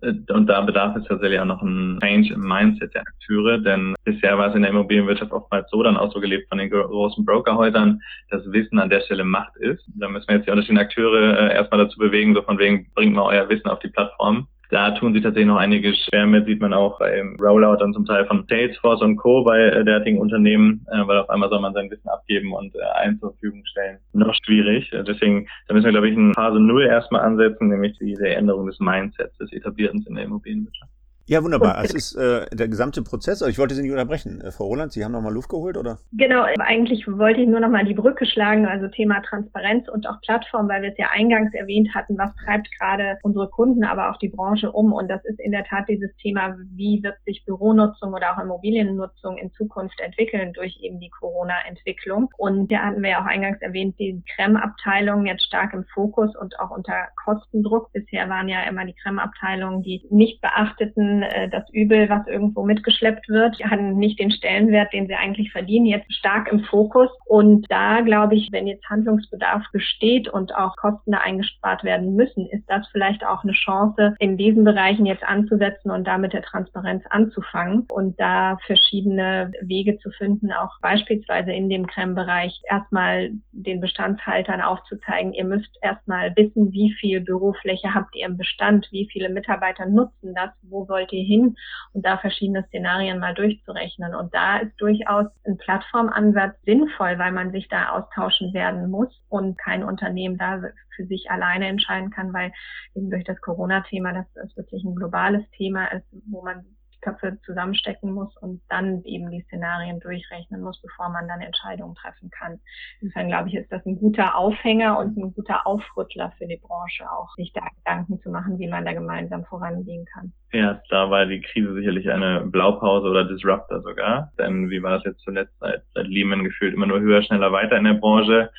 Äh, 0.00 0.14
und 0.32 0.46
da 0.46 0.60
bedarf 0.60 0.96
es 0.96 1.04
tatsächlich 1.04 1.40
auch 1.40 1.44
noch 1.44 1.62
ein 1.62 1.98
Change 2.00 2.34
im 2.34 2.40
Mindset 2.40 2.94
der 2.94 3.02
Akteure, 3.02 3.58
denn 3.58 3.94
bisher 4.04 4.38
war 4.38 4.48
es 4.48 4.54
in 4.54 4.62
der 4.62 4.70
Immobilienwirtschaft 4.70 5.32
oftmals 5.32 5.70
so 5.70 5.82
dann 5.82 5.96
auch 5.96 6.12
so 6.12 6.20
gelebt 6.20 6.48
von 6.48 6.58
den 6.58 6.70
großen 6.70 7.24
Brokerhäusern, 7.24 8.00
dass 8.30 8.50
Wissen 8.52 8.78
an 8.78 8.90
der 8.90 9.00
Stelle 9.00 9.24
Macht 9.24 9.56
ist. 9.56 9.84
Da 9.94 10.08
müssen 10.08 10.28
wir 10.28 10.36
jetzt 10.36 10.46
die 10.46 10.50
unterschiedlichen 10.50 10.84
Akteure 10.84 11.50
äh, 11.50 11.54
erstmal 11.54 11.84
dazu 11.84 11.98
bewegen, 11.98 12.34
so 12.34 12.42
von 12.42 12.58
wegen, 12.58 12.86
bringt 12.94 13.14
mal 13.14 13.22
euer 13.22 13.48
Wissen 13.48 13.68
auf 13.68 13.80
die 13.80 13.88
Plattform. 13.88 14.46
Da 14.70 14.90
tun 14.90 15.14
sich 15.14 15.22
tatsächlich 15.22 15.48
noch 15.48 15.56
einige 15.56 15.94
schwer 15.94 16.26
mit, 16.26 16.46
sieht 16.46 16.60
man 16.60 16.74
auch 16.74 16.98
beim 16.98 17.36
Rollout 17.40 17.76
dann 17.76 17.94
zum 17.94 18.04
Teil 18.04 18.26
von 18.26 18.44
Salesforce 18.48 19.00
und 19.00 19.16
Co. 19.16 19.42
bei 19.42 19.58
äh, 19.58 19.84
derartigen 19.84 20.18
Unternehmen, 20.18 20.84
äh, 20.92 21.06
weil 21.06 21.18
auf 21.18 21.30
einmal 21.30 21.48
soll 21.48 21.60
man 21.60 21.72
sein 21.72 21.90
Wissen 21.90 22.08
abgeben 22.08 22.52
und 22.52 22.74
äh, 22.74 23.18
zur 23.18 23.32
Verfügung 23.32 23.64
stellen. 23.64 23.98
Noch 24.12 24.34
schwierig. 24.44 24.92
Äh, 24.92 25.04
deswegen, 25.04 25.48
da 25.66 25.74
müssen 25.74 25.86
wir, 25.86 25.92
glaube 25.92 26.10
ich, 26.10 26.16
in 26.16 26.34
Phase 26.34 26.60
Null 26.60 26.84
erstmal 26.84 27.22
ansetzen, 27.22 27.68
nämlich 27.68 27.96
diese 27.98 28.28
Änderung 28.28 28.66
des 28.66 28.78
Mindsets 28.78 29.38
des 29.38 29.52
Etablierens 29.52 30.06
in 30.06 30.16
der 30.16 30.24
Immobilienwirtschaft. 30.24 30.92
Ja, 31.28 31.44
wunderbar. 31.44 31.84
Es 31.84 31.92
ist 31.92 32.16
äh, 32.16 32.46
der 32.56 32.68
gesamte 32.68 33.02
Prozess. 33.02 33.42
Ich 33.42 33.58
wollte 33.58 33.74
Sie 33.74 33.82
nicht 33.82 33.90
unterbrechen. 33.90 34.40
Äh, 34.40 34.50
Frau 34.50 34.64
Roland, 34.64 34.92
Sie 34.92 35.04
haben 35.04 35.12
noch 35.12 35.20
mal 35.20 35.32
Luft 35.32 35.50
geholt, 35.50 35.76
oder? 35.76 35.98
Genau, 36.12 36.42
eigentlich 36.58 37.06
wollte 37.06 37.42
ich 37.42 37.48
nur 37.48 37.60
noch 37.60 37.68
mal 37.68 37.84
die 37.84 37.92
Brücke 37.92 38.24
schlagen, 38.24 38.64
also 38.64 38.88
Thema 38.88 39.20
Transparenz 39.20 39.90
und 39.90 40.08
auch 40.08 40.18
Plattform, 40.22 40.70
weil 40.70 40.80
wir 40.80 40.92
es 40.92 40.96
ja 40.96 41.08
eingangs 41.12 41.52
erwähnt 41.52 41.94
hatten, 41.94 42.16
was 42.16 42.34
treibt 42.36 42.70
gerade 42.78 43.18
unsere 43.22 43.46
Kunden, 43.50 43.84
aber 43.84 44.10
auch 44.10 44.16
die 44.16 44.30
Branche 44.30 44.72
um. 44.72 44.94
Und 44.94 45.08
das 45.08 45.22
ist 45.26 45.38
in 45.38 45.52
der 45.52 45.64
Tat 45.64 45.86
dieses 45.90 46.16
Thema, 46.16 46.56
wie 46.74 47.02
wird 47.02 47.16
sich 47.26 47.44
Büronutzung 47.44 48.14
oder 48.14 48.32
auch 48.32 48.42
Immobiliennutzung 48.42 49.36
in 49.36 49.52
Zukunft 49.52 50.00
entwickeln 50.00 50.54
durch 50.54 50.78
eben 50.80 50.98
die 50.98 51.10
Corona-Entwicklung. 51.10 52.30
Und 52.38 52.72
da 52.72 52.86
hatten 52.86 53.02
wir 53.02 53.10
ja 53.10 53.20
auch 53.20 53.26
eingangs 53.26 53.60
erwähnt, 53.60 53.98
die 53.98 54.22
Krem-Abteilung 54.34 55.26
jetzt 55.26 55.44
stark 55.44 55.74
im 55.74 55.84
Fokus 55.92 56.34
und 56.36 56.58
auch 56.58 56.70
unter 56.70 57.08
Kostendruck. 57.22 57.92
Bisher 57.92 58.30
waren 58.30 58.48
ja 58.48 58.62
immer 58.62 58.86
die 58.86 58.94
Krem-Abteilungen, 58.94 59.82
die 59.82 60.06
nicht 60.08 60.40
beachteten, 60.40 61.17
äh, 61.22 61.48
das 61.48 61.68
Übel, 61.72 62.08
was 62.08 62.26
irgendwo 62.26 62.64
mitgeschleppt 62.64 63.28
wird, 63.28 63.58
haben 63.64 63.96
nicht 63.96 64.18
den 64.18 64.30
Stellenwert, 64.30 64.92
den 64.92 65.06
sie 65.06 65.14
eigentlich 65.14 65.52
verdienen, 65.52 65.86
jetzt 65.86 66.12
stark 66.12 66.50
im 66.50 66.60
Fokus. 66.60 67.10
Und 67.26 67.66
da 67.68 68.00
glaube 68.00 68.36
ich, 68.36 68.48
wenn 68.52 68.66
jetzt 68.66 68.88
Handlungsbedarf 68.88 69.64
besteht 69.72 70.28
und 70.28 70.54
auch 70.54 70.76
Kosten 70.76 71.12
da 71.12 71.18
eingespart 71.18 71.84
werden 71.84 72.14
müssen, 72.14 72.46
ist 72.46 72.64
das 72.68 72.86
vielleicht 72.92 73.24
auch 73.24 73.42
eine 73.42 73.52
Chance, 73.52 74.14
in 74.18 74.36
diesen 74.36 74.64
Bereichen 74.64 75.06
jetzt 75.06 75.24
anzusetzen 75.24 75.90
und 75.90 76.06
damit 76.06 76.32
der 76.32 76.42
Transparenz 76.42 77.04
anzufangen 77.10 77.86
und 77.92 78.18
da 78.18 78.56
verschiedene 78.66 79.52
Wege 79.60 79.98
zu 79.98 80.10
finden, 80.10 80.52
auch 80.52 80.80
beispielsweise 80.80 81.52
in 81.52 81.68
dem 81.68 81.86
Creme-Bereich 81.86 82.60
erstmal 82.68 83.30
den 83.52 83.80
Bestandshaltern 83.80 84.60
aufzuzeigen, 84.60 85.32
ihr 85.32 85.44
müsst 85.44 85.76
erstmal 85.82 86.34
wissen, 86.36 86.72
wie 86.72 86.92
viel 86.92 87.20
Bürofläche 87.20 87.94
habt 87.94 88.14
ihr 88.16 88.26
im 88.26 88.36
Bestand, 88.36 88.88
wie 88.90 89.08
viele 89.10 89.28
Mitarbeiter 89.28 89.86
nutzen 89.86 90.34
das, 90.34 90.50
wo 90.62 90.84
sollt 90.84 91.07
wollt 91.08 91.12
ihr 91.12 91.24
hin 91.24 91.56
und 91.92 92.04
da 92.04 92.18
verschiedene 92.18 92.64
Szenarien 92.64 93.18
mal 93.18 93.34
durchzurechnen. 93.34 94.14
Und 94.14 94.34
da 94.34 94.58
ist 94.58 94.74
durchaus 94.78 95.26
ein 95.46 95.56
Plattformansatz 95.58 96.56
sinnvoll, 96.64 97.18
weil 97.18 97.32
man 97.32 97.52
sich 97.52 97.68
da 97.68 97.90
austauschen 97.90 98.52
werden 98.52 98.90
muss 98.90 99.08
und 99.28 99.58
kein 99.58 99.84
Unternehmen 99.84 100.38
da 100.38 100.60
für 100.94 101.06
sich 101.06 101.30
alleine 101.30 101.68
entscheiden 101.68 102.10
kann, 102.10 102.32
weil 102.32 102.52
eben 102.94 103.10
durch 103.10 103.24
das 103.24 103.40
Corona-Thema, 103.40 104.12
das, 104.12 104.26
das 104.34 104.56
wirklich 104.56 104.84
ein 104.84 104.94
globales 104.94 105.48
Thema 105.56 105.86
ist, 105.86 106.06
wo 106.26 106.42
man 106.42 106.64
Köpfe 107.00 107.38
zusammenstecken 107.44 108.12
muss 108.12 108.36
und 108.38 108.60
dann 108.68 109.02
eben 109.04 109.30
die 109.30 109.42
Szenarien 109.42 110.00
durchrechnen 110.00 110.60
muss, 110.60 110.80
bevor 110.82 111.08
man 111.10 111.28
dann 111.28 111.40
Entscheidungen 111.40 111.94
treffen 111.94 112.30
kann. 112.30 112.60
Insofern 113.00 113.28
glaube 113.28 113.48
ich, 113.48 113.54
ist 113.54 113.70
das 113.70 113.84
ein 113.86 113.98
guter 113.98 114.36
Aufhänger 114.36 114.98
und 114.98 115.16
ein 115.16 115.34
guter 115.34 115.66
Aufrüttler 115.66 116.32
für 116.38 116.46
die 116.46 116.56
Branche 116.56 117.10
auch, 117.10 117.34
sich 117.36 117.52
da 117.52 117.62
Gedanken 117.76 118.20
zu 118.20 118.30
machen, 118.30 118.58
wie 118.58 118.68
man 118.68 118.84
da 118.84 118.92
gemeinsam 118.92 119.44
vorangehen 119.44 120.04
kann. 120.12 120.32
Ja, 120.52 120.80
da 120.88 121.10
war 121.10 121.26
die 121.26 121.40
Krise 121.40 121.74
sicherlich 121.74 122.10
eine 122.10 122.40
Blaupause 122.40 123.08
oder 123.08 123.24
Disruptor 123.24 123.82
sogar. 123.82 124.32
Denn 124.38 124.70
wie 124.70 124.82
war 124.82 124.92
das 124.92 125.04
jetzt 125.04 125.20
zuletzt 125.20 125.54
seit, 125.60 125.82
seit 125.94 126.06
Lehman 126.06 126.44
gefühlt 126.44 126.74
immer 126.74 126.86
nur 126.86 127.00
höher, 127.00 127.22
schneller, 127.22 127.52
weiter 127.52 127.76
in 127.76 127.84
der 127.84 127.94
Branche? 127.94 128.50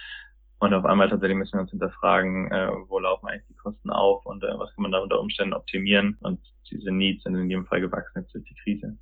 Und 0.59 0.73
auf 0.73 0.85
einmal 0.85 1.09
tatsächlich 1.09 1.37
müssen 1.37 1.53
wir 1.53 1.61
uns 1.61 1.71
hinterfragen, 1.71 2.51
äh, 2.51 2.69
wo 2.87 2.99
laufen 2.99 3.27
eigentlich 3.27 3.47
die 3.47 3.55
Kosten 3.55 3.89
auf 3.89 4.25
und 4.25 4.43
äh, 4.43 4.57
was 4.57 4.73
kann 4.75 4.83
man 4.83 4.91
da 4.91 4.99
unter 4.99 5.19
Umständen 5.19 5.53
optimieren. 5.53 6.17
Und 6.21 6.39
diese 6.69 6.91
Needs 6.91 7.23
sind 7.23 7.35
in 7.35 7.49
jedem 7.49 7.65
Fall 7.65 7.81
gewachsen 7.81 8.25
durch 8.31 8.45
die 8.45 8.55
Krise. 8.63 8.97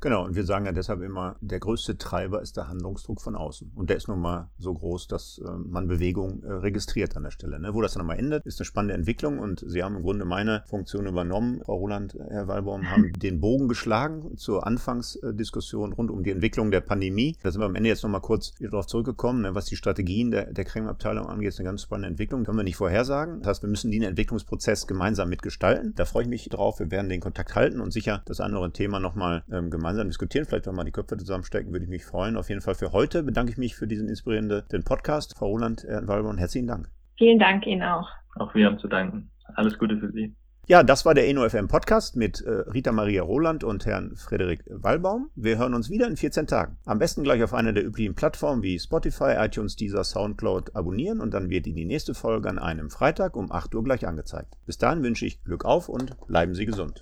Genau, 0.00 0.24
und 0.24 0.34
wir 0.34 0.44
sagen 0.44 0.66
ja 0.66 0.72
deshalb 0.72 1.00
immer, 1.00 1.36
der 1.40 1.60
größte 1.60 1.96
Treiber 1.96 2.42
ist 2.42 2.56
der 2.56 2.68
Handlungsdruck 2.68 3.20
von 3.20 3.36
außen. 3.36 3.72
Und 3.74 3.90
der 3.90 3.96
ist 3.96 4.08
nun 4.08 4.20
mal 4.20 4.50
so 4.58 4.74
groß, 4.74 5.06
dass 5.06 5.38
äh, 5.38 5.50
man 5.50 5.88
Bewegung 5.88 6.42
äh, 6.42 6.52
registriert 6.52 7.16
an 7.16 7.22
der 7.22 7.30
Stelle. 7.30 7.58
Ne? 7.60 7.74
Wo 7.74 7.80
das 7.80 7.94
dann 7.94 8.06
mal 8.06 8.18
endet, 8.18 8.44
ist 8.44 8.60
eine 8.60 8.66
spannende 8.66 8.94
Entwicklung 8.94 9.38
und 9.38 9.64
Sie 9.66 9.82
haben 9.82 9.96
im 9.96 10.02
Grunde 10.02 10.24
meine 10.24 10.62
Funktion 10.66 11.06
übernommen, 11.06 11.62
Frau 11.64 11.76
Roland, 11.76 12.16
Herr 12.28 12.48
Wallbaum, 12.48 12.90
haben 12.90 13.12
den 13.16 13.40
Bogen 13.40 13.68
geschlagen 13.68 14.36
zur 14.36 14.66
Anfangsdiskussion 14.66 15.92
rund 15.92 16.10
um 16.10 16.22
die 16.22 16.30
Entwicklung 16.30 16.70
der 16.70 16.80
Pandemie. 16.80 17.36
Da 17.42 17.50
sind 17.50 17.60
wir 17.60 17.66
am 17.66 17.74
Ende 17.74 17.88
jetzt 17.88 18.02
nochmal 18.02 18.20
kurz 18.20 18.54
darauf 18.58 18.86
zurückgekommen, 18.86 19.42
ne? 19.42 19.54
was 19.54 19.66
die 19.66 19.76
Strategien 19.76 20.30
der, 20.30 20.52
der 20.52 20.64
Creme-Abteilung 20.64 21.26
angeht, 21.26 21.48
ist 21.48 21.60
eine 21.60 21.68
ganz 21.68 21.82
spannende 21.82 22.08
Entwicklung. 22.08 22.44
Können 22.44 22.58
wir 22.58 22.64
nicht 22.64 22.76
vorhersagen. 22.76 23.40
Das 23.40 23.48
heißt, 23.48 23.62
wir 23.62 23.70
müssen 23.70 23.90
den 23.90 24.02
Entwicklungsprozess 24.02 24.86
gemeinsam 24.86 25.28
mitgestalten. 25.28 25.94
Da 25.94 26.04
freue 26.04 26.24
ich 26.24 26.28
mich 26.28 26.48
drauf. 26.48 26.80
Wir 26.80 26.90
werden 26.90 27.08
den 27.12 27.20
Kontakt 27.20 27.54
halten 27.54 27.80
und 27.80 27.92
sicher 27.92 28.22
das 28.26 28.40
andere 28.40 28.72
Thema 28.72 29.00
nochmal 29.00 29.44
ähm, 29.52 29.70
gemeinsam 29.70 30.08
diskutieren. 30.08 30.44
Vielleicht 30.44 30.66
wenn 30.66 30.72
wir 30.72 30.78
mal 30.78 30.84
die 30.84 30.92
Köpfe 30.92 31.16
zusammenstecken, 31.16 31.72
würde 31.72 31.84
ich 31.84 31.90
mich 31.90 32.04
freuen. 32.04 32.36
Auf 32.36 32.48
jeden 32.48 32.60
Fall 32.60 32.74
für 32.74 32.92
heute 32.92 33.22
bedanke 33.22 33.52
ich 33.52 33.58
mich 33.58 33.76
für 33.76 33.86
diesen 33.86 34.08
inspirierenden 34.08 34.82
Podcast. 34.84 35.36
Frau 35.36 35.46
Roland 35.46 35.84
äh, 35.84 36.06
Walborn, 36.06 36.38
herzlichen 36.38 36.66
Dank. 36.66 36.88
Vielen 37.18 37.38
Dank 37.38 37.66
Ihnen 37.66 37.82
auch. 37.82 38.08
Auch 38.36 38.54
wir 38.54 38.66
haben 38.66 38.78
zu 38.78 38.88
danken. 38.88 39.30
Alles 39.54 39.78
Gute 39.78 39.98
für 39.98 40.10
Sie. 40.10 40.34
Ja, 40.68 40.84
das 40.84 41.04
war 41.04 41.12
der 41.12 41.28
ENOFM 41.28 41.66
Podcast 41.66 42.14
mit 42.14 42.40
äh, 42.40 42.50
Rita 42.50 42.92
Maria 42.92 43.24
Roland 43.24 43.64
und 43.64 43.84
Herrn 43.84 44.14
Frederik 44.14 44.62
Wallbaum. 44.70 45.28
Wir 45.34 45.58
hören 45.58 45.74
uns 45.74 45.90
wieder 45.90 46.06
in 46.06 46.16
14 46.16 46.46
Tagen. 46.46 46.78
Am 46.84 47.00
besten 47.00 47.24
gleich 47.24 47.42
auf 47.42 47.52
einer 47.52 47.72
der 47.72 47.84
üblichen 47.84 48.14
Plattformen 48.14 48.62
wie 48.62 48.78
Spotify, 48.78 49.34
iTunes, 49.38 49.74
Deezer, 49.74 50.04
Soundcloud 50.04 50.76
abonnieren 50.76 51.20
und 51.20 51.34
dann 51.34 51.50
wird 51.50 51.66
Ihnen 51.66 51.76
die 51.76 51.84
nächste 51.84 52.14
Folge 52.14 52.48
an 52.48 52.60
einem 52.60 52.90
Freitag 52.90 53.36
um 53.36 53.50
8 53.50 53.74
Uhr 53.74 53.82
gleich 53.82 54.06
angezeigt. 54.06 54.56
Bis 54.64 54.78
dahin 54.78 55.02
wünsche 55.02 55.26
ich 55.26 55.42
Glück 55.42 55.64
auf 55.64 55.88
und 55.88 56.16
bleiben 56.28 56.54
Sie 56.54 56.64
gesund. 56.64 57.00